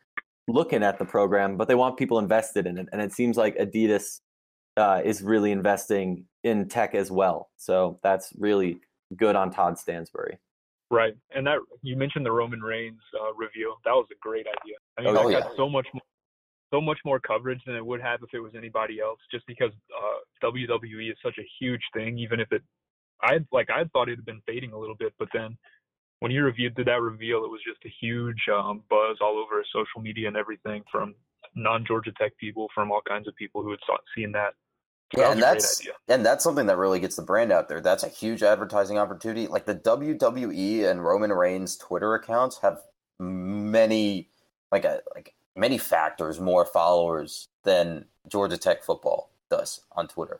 [0.48, 2.88] looking at the program, but they want people invested in it.
[2.92, 4.20] And it seems like Adidas
[4.78, 7.50] uh, is really investing in tech as well.
[7.58, 8.80] So that's really
[9.16, 10.40] good on Todd Stansbury.
[10.92, 13.76] Right, and that you mentioned the Roman Reigns uh, reveal.
[13.86, 14.76] That was a great idea.
[14.98, 15.42] I mean, oh, that yeah.
[15.42, 16.02] got so much, more,
[16.72, 19.20] so much more coverage than it would have if it was anybody else.
[19.32, 22.62] Just because uh, WWE is such a huge thing, even if it,
[23.22, 25.58] I like I thought it had been fading a little bit, but then
[26.20, 29.64] when you reviewed did that reveal, it was just a huge um, buzz all over
[29.74, 31.16] social media and everything from
[31.56, 34.54] non-Georgia Tech people, from all kinds of people who had saw, seen that
[35.18, 37.82] yeah, and that's and that's something that really gets the brand out there.
[37.82, 39.48] That's a huge advertising opportunity.
[39.48, 42.80] Like the WWE and Roman Reigns Twitter accounts have
[43.20, 44.30] many,
[44.72, 50.40] like a like many factors more followers than Georgia Tech football does on Twitter.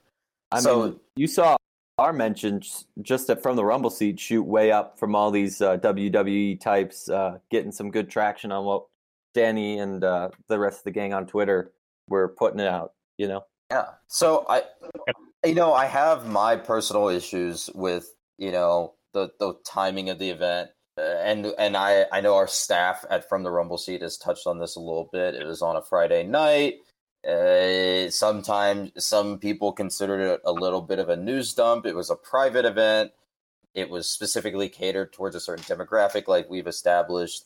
[0.52, 1.58] I so, mean, you saw
[1.98, 6.60] our mentions just from the Rumble seat shoot way up from all these uh, WWE
[6.60, 8.86] types, uh, getting some good traction on what
[9.34, 11.72] Danny and uh, the rest of the gang on Twitter
[12.08, 12.94] were putting it out.
[13.18, 13.46] You know.
[13.70, 13.86] Yeah.
[14.08, 14.64] So I,
[15.46, 20.30] you know, I have my personal issues with you know the the timing of the
[20.30, 20.70] event,
[21.00, 24.60] and and I I know our staff at from the Rumble seat has touched on
[24.60, 25.36] this a little bit.
[25.36, 26.80] It was on a Friday night.
[27.28, 31.86] Uh, sometimes some people considered it a little bit of a news dump.
[31.86, 33.12] It was a private event.
[33.74, 37.44] It was specifically catered towards a certain demographic, like we've established.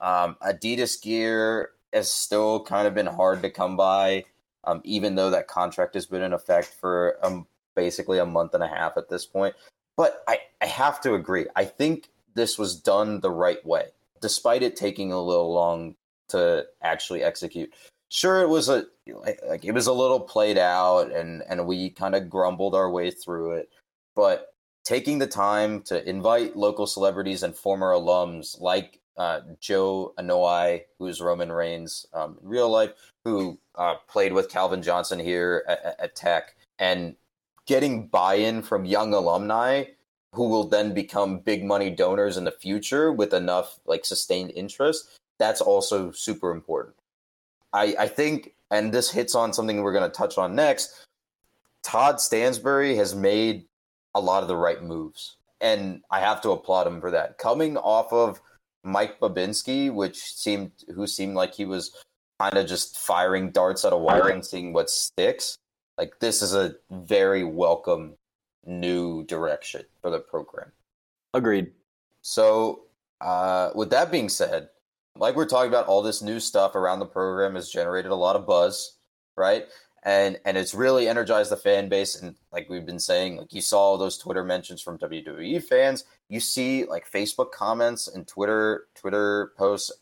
[0.00, 4.24] Um, Adidas gear has still kind of been hard to come by
[4.64, 8.62] um, even though that contract has been in effect for um, basically a month and
[8.62, 9.54] a half at this point.
[9.96, 11.46] But I, I have to agree.
[11.56, 13.88] I think this was done the right way,
[14.20, 15.94] despite it taking a little long
[16.28, 17.72] to actually execute.
[18.08, 18.86] Sure, it was a
[19.46, 23.10] like it was a little played out, and and we kind of grumbled our way
[23.10, 23.70] through it.
[24.14, 24.54] But
[24.84, 31.20] taking the time to invite local celebrities and former alums like uh, Joe Anoa'i, who's
[31.20, 32.90] Roman Reigns um, in real life,
[33.24, 37.14] who uh, played with Calvin Johnson here at, at Tech, and
[37.66, 39.84] getting buy-in from young alumni
[40.32, 45.18] who will then become big money donors in the future with enough like sustained interest.
[45.38, 46.96] That's also super important.
[47.72, 51.06] I, I think, and this hits on something we're going to touch on next.
[51.82, 53.64] Todd Stansbury has made
[54.14, 57.38] a lot of the right moves, and I have to applaud him for that.
[57.38, 58.40] Coming off of
[58.84, 62.02] Mike Bobinski which seemed who seemed like he was
[62.40, 65.56] kind of just firing darts at a wire and seeing what sticks.
[65.96, 68.14] Like this is a very welcome
[68.64, 70.72] new direction for the program.
[71.34, 71.72] Agreed.
[72.22, 72.84] So,
[73.20, 74.68] uh, with that being said,
[75.16, 78.36] like we're talking about, all this new stuff around the program has generated a lot
[78.36, 78.96] of buzz,
[79.36, 79.66] right?
[80.04, 82.20] And and it's really energized the fan base.
[82.20, 86.04] And like we've been saying, like you saw those Twitter mentions from WWE fans.
[86.28, 89.92] You see like Facebook comments and Twitter Twitter posts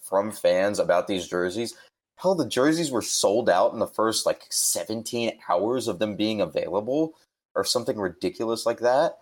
[0.00, 1.74] from fans about these jerseys.
[2.16, 6.40] Hell, the jerseys were sold out in the first like 17 hours of them being
[6.40, 7.14] available,
[7.54, 9.18] or something ridiculous like that.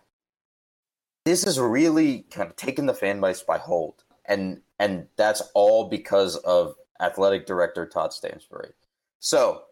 [1.25, 5.89] This is really kind of taking the fan base by hold, and and that's all
[5.89, 8.73] because of athletic director Todd Stansbury.
[9.21, 9.63] So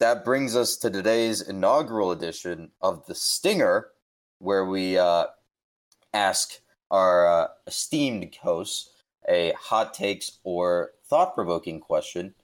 [0.00, 3.88] that brings us to today's inaugural edition of the Stinger,
[4.38, 5.26] where we uh,
[6.14, 8.90] ask our uh, esteemed hosts
[9.28, 12.34] a hot takes or thought provoking question.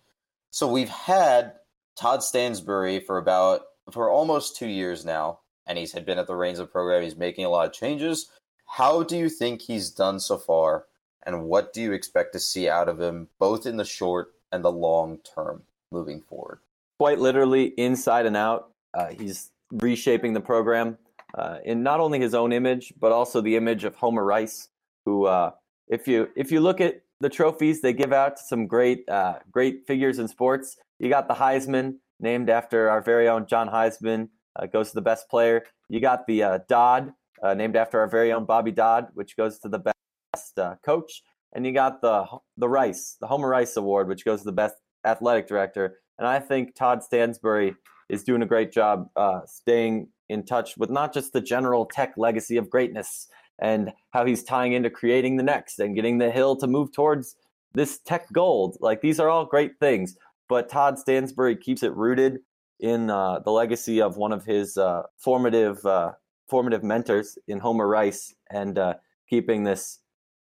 [0.50, 1.54] So we've had
[1.96, 6.36] Todd Stansbury for about for almost two years now, and he's had been at the
[6.36, 7.02] reins of the program.
[7.02, 8.30] He's making a lot of changes.
[8.66, 10.86] How do you think he's done so far,
[11.24, 14.64] and what do you expect to see out of him, both in the short and
[14.64, 16.60] the long term moving forward?
[16.98, 20.98] Quite literally, inside and out, uh, he's reshaping the program
[21.34, 24.68] uh, in not only his own image, but also the image of Homer Rice,
[25.04, 25.52] who, uh,
[25.88, 29.38] if you if you look at the trophies they give out to some great uh,
[29.50, 34.28] great figures in sports, you got the Heisman, named after our very own John Heisman,
[34.56, 35.64] uh, goes to the best player.
[35.88, 39.58] You got the uh, Dodd, uh, named after our very own Bobby Dodd, which goes
[39.60, 41.22] to the best uh, coach.
[41.54, 42.24] And you got the
[42.56, 45.98] the Rice, the Homer Rice Award, which goes to the best athletic director.
[46.18, 47.74] And I think Todd Stansbury
[48.08, 52.14] is doing a great job uh, staying in touch with not just the general tech
[52.16, 53.28] legacy of greatness
[53.58, 57.36] and how he's tying into creating the next and getting the hill to move towards
[57.74, 58.76] this tech gold.
[58.80, 60.16] Like these are all great things,
[60.48, 62.40] but Todd Stansbury keeps it rooted
[62.82, 66.12] in uh, the legacy of one of his uh, formative uh,
[66.48, 68.94] formative mentors in Homer Rice and uh,
[69.30, 70.00] keeping this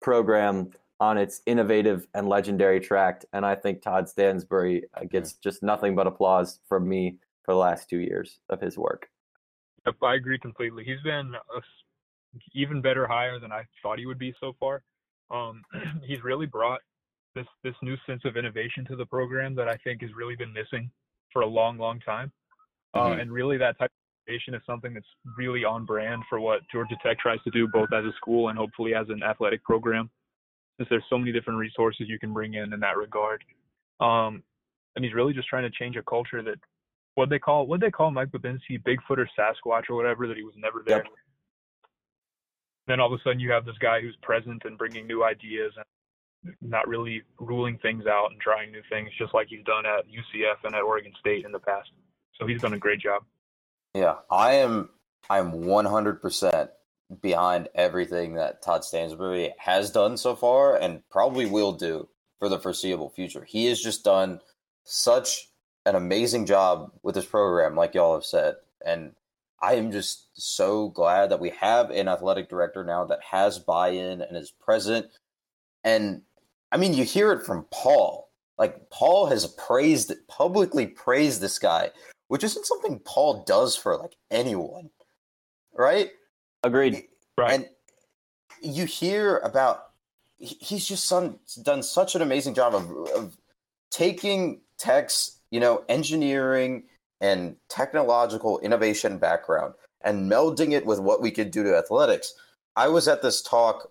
[0.01, 0.71] program
[1.01, 3.25] on its innovative and legendary track.
[3.33, 7.59] And I think Todd Stansbury uh, gets just nothing but applause from me for the
[7.59, 9.09] last two years of his work.
[9.85, 10.85] Yep, I agree completely.
[10.85, 11.61] He's been a
[12.55, 14.83] even better higher than I thought he would be so far.
[15.33, 15.63] Um,
[16.05, 16.81] he's really brought
[17.35, 20.53] this this new sense of innovation to the program that I think has really been
[20.53, 20.91] missing
[21.33, 22.33] for a long, long time.
[22.95, 23.13] Uh, mm-hmm.
[23.13, 25.07] Uh, and really, that type of innovation is something that's
[25.37, 28.59] really on brand for what Georgia Tech tries to do, both as a school and
[28.59, 30.11] hopefully as an athletic program.
[30.79, 33.45] Since there's so many different resources you can bring in in that regard,
[34.01, 34.43] um,
[34.97, 36.57] and he's really just trying to change a culture that
[37.17, 40.43] what they call what they call Mike Bobinski Bigfoot or Sasquatch or whatever that he
[40.43, 40.99] was never there.
[40.99, 41.07] Yep.
[42.87, 45.73] Then all of a sudden you have this guy who's present and bringing new ideas
[45.77, 45.85] and
[46.61, 50.65] not really ruling things out and trying new things, just like he's done at UCF
[50.65, 51.91] and at Oregon State in the past.
[52.39, 53.23] So he's done a great job.
[53.95, 54.91] Yeah, I am.
[55.29, 56.69] I am 100%
[57.21, 62.59] behind everything that Todd Stansbury has done so far, and probably will do for the
[62.59, 63.45] foreseeable future.
[63.45, 64.41] He has just done
[64.85, 65.49] such
[65.85, 69.13] an amazing job with this program, like y'all have said, and
[69.63, 74.23] I am just so glad that we have an athletic director now that has buy-in
[74.23, 75.07] and is present
[75.85, 76.23] and
[76.73, 78.29] I mean, you hear it from Paul.
[78.59, 81.91] Like Paul has praised publicly praised this guy,
[82.29, 84.91] which isn't something Paul does for like anyone,
[85.75, 86.11] right?
[86.63, 87.05] Agreed.
[87.39, 87.53] Right.
[87.53, 87.69] And
[88.61, 89.85] you hear about
[90.37, 93.37] he's just done, done such an amazing job of, of
[93.91, 96.85] taking tech's you know engineering
[97.21, 102.35] and technological innovation background and melding it with what we could do to athletics.
[102.77, 103.91] I was at this talk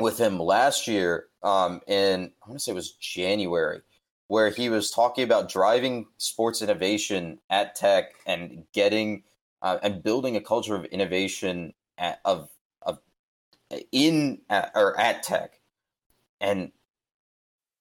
[0.00, 3.80] with him last year um, in I want to say it was January,
[4.28, 9.22] where he was talking about driving sports innovation at Tech and getting
[9.62, 12.48] uh, and building a culture of innovation at, of
[12.82, 12.98] of
[13.92, 15.60] in at, or at Tech,
[16.40, 16.72] and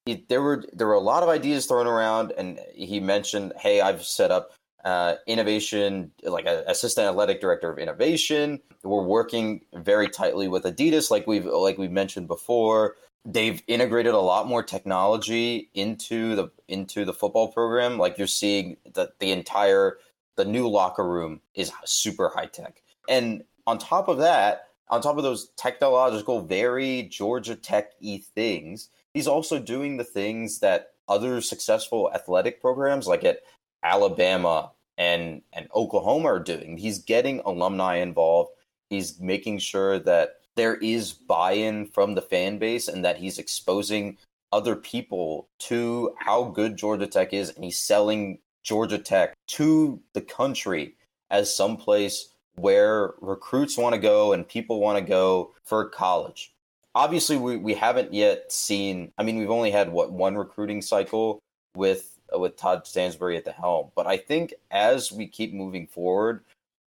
[0.05, 3.81] it, there were there were a lot of ideas thrown around, and he mentioned, "Hey,
[3.81, 4.51] I've set up
[4.85, 8.61] uh, innovation, like an assistant athletic director of innovation.
[8.83, 12.95] We're working very tightly with Adidas, like we've like we mentioned before.
[13.25, 17.97] They've integrated a lot more technology into the into the football program.
[17.97, 19.97] Like you're seeing that the entire
[20.35, 25.17] the new locker room is super high tech, and on top of that, on top
[25.17, 31.41] of those technological, very Georgia Tech y things, he's also doing the things that other
[31.41, 33.39] successful athletic programs, like at
[33.83, 36.77] Alabama and and Oklahoma are doing.
[36.77, 38.51] He's getting alumni involved.
[38.89, 44.17] He's making sure that there is buy-in from the fan base and that he's exposing
[44.51, 50.21] other people to how good Georgia Tech is and he's selling Georgia Tech to the
[50.21, 50.95] country
[51.29, 56.53] as some place where recruits want to go and people want to go for college.
[56.95, 61.39] Obviously, we, we haven't yet seen, I mean, we've only had what one recruiting cycle
[61.75, 63.91] with uh, with Todd Stansbury at the helm.
[63.95, 66.43] But I think as we keep moving forward,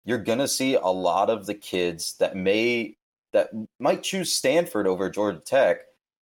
[0.04, 2.96] you're going to see a lot of the kids that may
[3.36, 5.80] that might choose Stanford over Georgia Tech.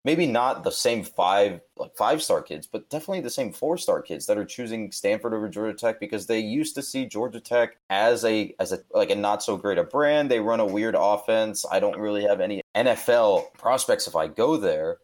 [0.06, 4.02] Maybe not the same five like five star kids, but definitely the same four star
[4.02, 7.78] kids that are choosing Stanford over Georgia Tech because they used to see Georgia Tech
[7.90, 10.30] as a as a like a not so great a brand.
[10.30, 11.66] They run a weird offense.
[11.70, 15.00] I don't really have any NFL prospects if I go there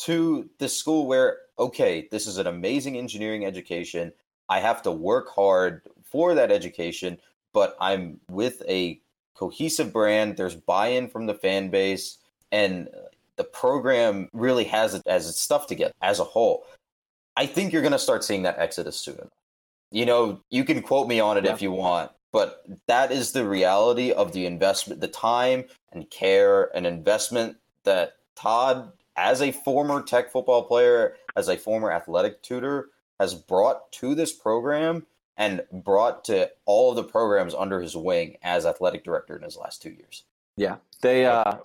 [0.00, 4.12] to the school where okay, this is an amazing engineering education.
[4.50, 7.18] I have to work hard for that education,
[7.54, 9.00] but I'm with a
[9.38, 10.36] cohesive brand.
[10.36, 12.18] There's buy in from the fan base.
[12.50, 12.88] And
[13.36, 16.64] the program really has it as its stuff together as a whole.
[17.36, 19.28] I think you're going to start seeing that exodus soon.
[19.90, 21.52] You know, you can quote me on it Yeah.
[21.52, 26.74] if you want, but that is the reality of the investment, the time and care
[26.76, 32.88] and investment that Todd, as a former tech football player, as a former athletic tutor,
[33.20, 35.06] has brought to this program
[35.38, 39.56] and brought to all of the programs under his wing as athletic director in his
[39.56, 40.24] last two years.
[40.56, 41.58] Yeah, they uh,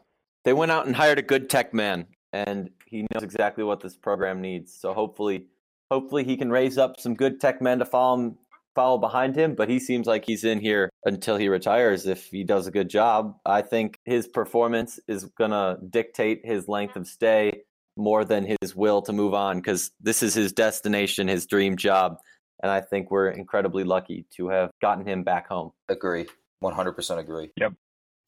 [0.46, 3.96] they went out and hired a good tech man, and he knows exactly what this
[3.96, 4.72] program needs.
[4.74, 5.48] So hopefully,
[5.90, 8.38] hopefully he can raise up some good tech men to follow him,
[8.76, 9.56] follow behind him.
[9.56, 12.06] But he seems like he's in here until he retires.
[12.06, 16.96] If he does a good job, I think his performance is gonna dictate his length
[16.96, 17.64] of stay
[17.96, 22.18] more than his will to move on because this is his destination, his dream job.
[22.62, 25.72] And I think we're incredibly lucky to have gotten him back home.
[25.90, 26.28] Agree.
[26.64, 27.52] 100% agree.
[27.58, 27.74] Yep.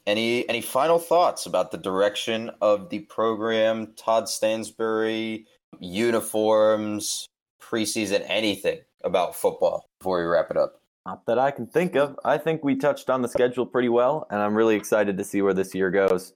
[0.07, 5.47] Any any final thoughts about the direction of the program, Todd Stansbury,
[5.80, 7.28] uniforms,
[7.61, 10.82] preseason, anything about football before we wrap it up?
[11.07, 12.19] Not that I can think of.
[12.23, 15.41] I think we touched on the schedule pretty well, and I'm really excited to see
[15.41, 16.34] where this year goes.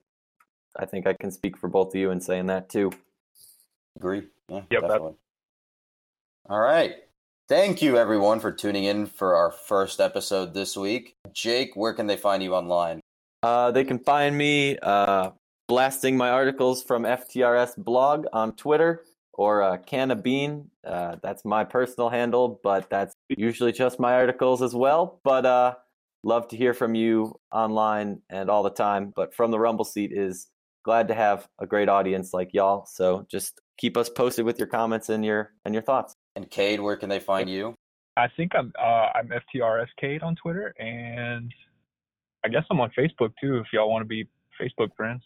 [0.77, 2.91] I think I can speak for both of you in saying that too.
[3.97, 4.27] Agree.
[4.47, 5.15] Yeah, Yep, that- definitely.
[6.49, 6.95] All right.
[7.49, 11.15] Thank you, everyone, for tuning in for our first episode this week.
[11.33, 12.99] Jake, where can they find you online?
[13.41, 15.31] Uh, they can find me uh,
[15.67, 20.69] blasting my articles from FTRS blog on Twitter or uh, Can of Bean.
[20.85, 25.19] Uh, that's my personal handle, but that's usually just my articles as well.
[25.23, 25.73] But uh,
[26.23, 29.11] love to hear from you online and all the time.
[29.15, 30.45] But from the Rumble seat is
[30.85, 32.85] glad to have a great audience like y'all.
[32.85, 36.13] So just keep us posted with your comments and your and your thoughts.
[36.35, 37.75] And Cade, where can they find you?
[38.17, 41.53] I think I'm uh, I'm FTRSCade on Twitter, and
[42.45, 43.57] I guess I'm on Facebook too.
[43.57, 44.27] If y'all want to be
[44.59, 45.23] Facebook friends.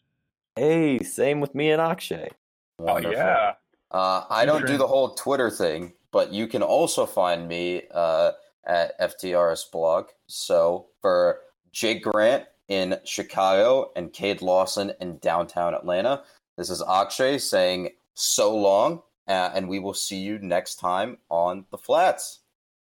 [0.55, 2.29] Hey, same with me and Akshay.
[2.77, 3.17] Wonderful.
[3.17, 3.53] Oh yeah.
[3.91, 8.31] Uh, I don't do the whole Twitter thing, but you can also find me uh,
[8.65, 10.07] at FTRS blog.
[10.27, 11.39] So for
[11.71, 16.23] Jake Grant in Chicago and Cade Lawson in downtown Atlanta,
[16.57, 21.65] this is Akshay saying so long, uh, and we will see you next time on
[21.71, 22.39] the flats.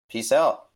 [0.10, 0.71] Peace out.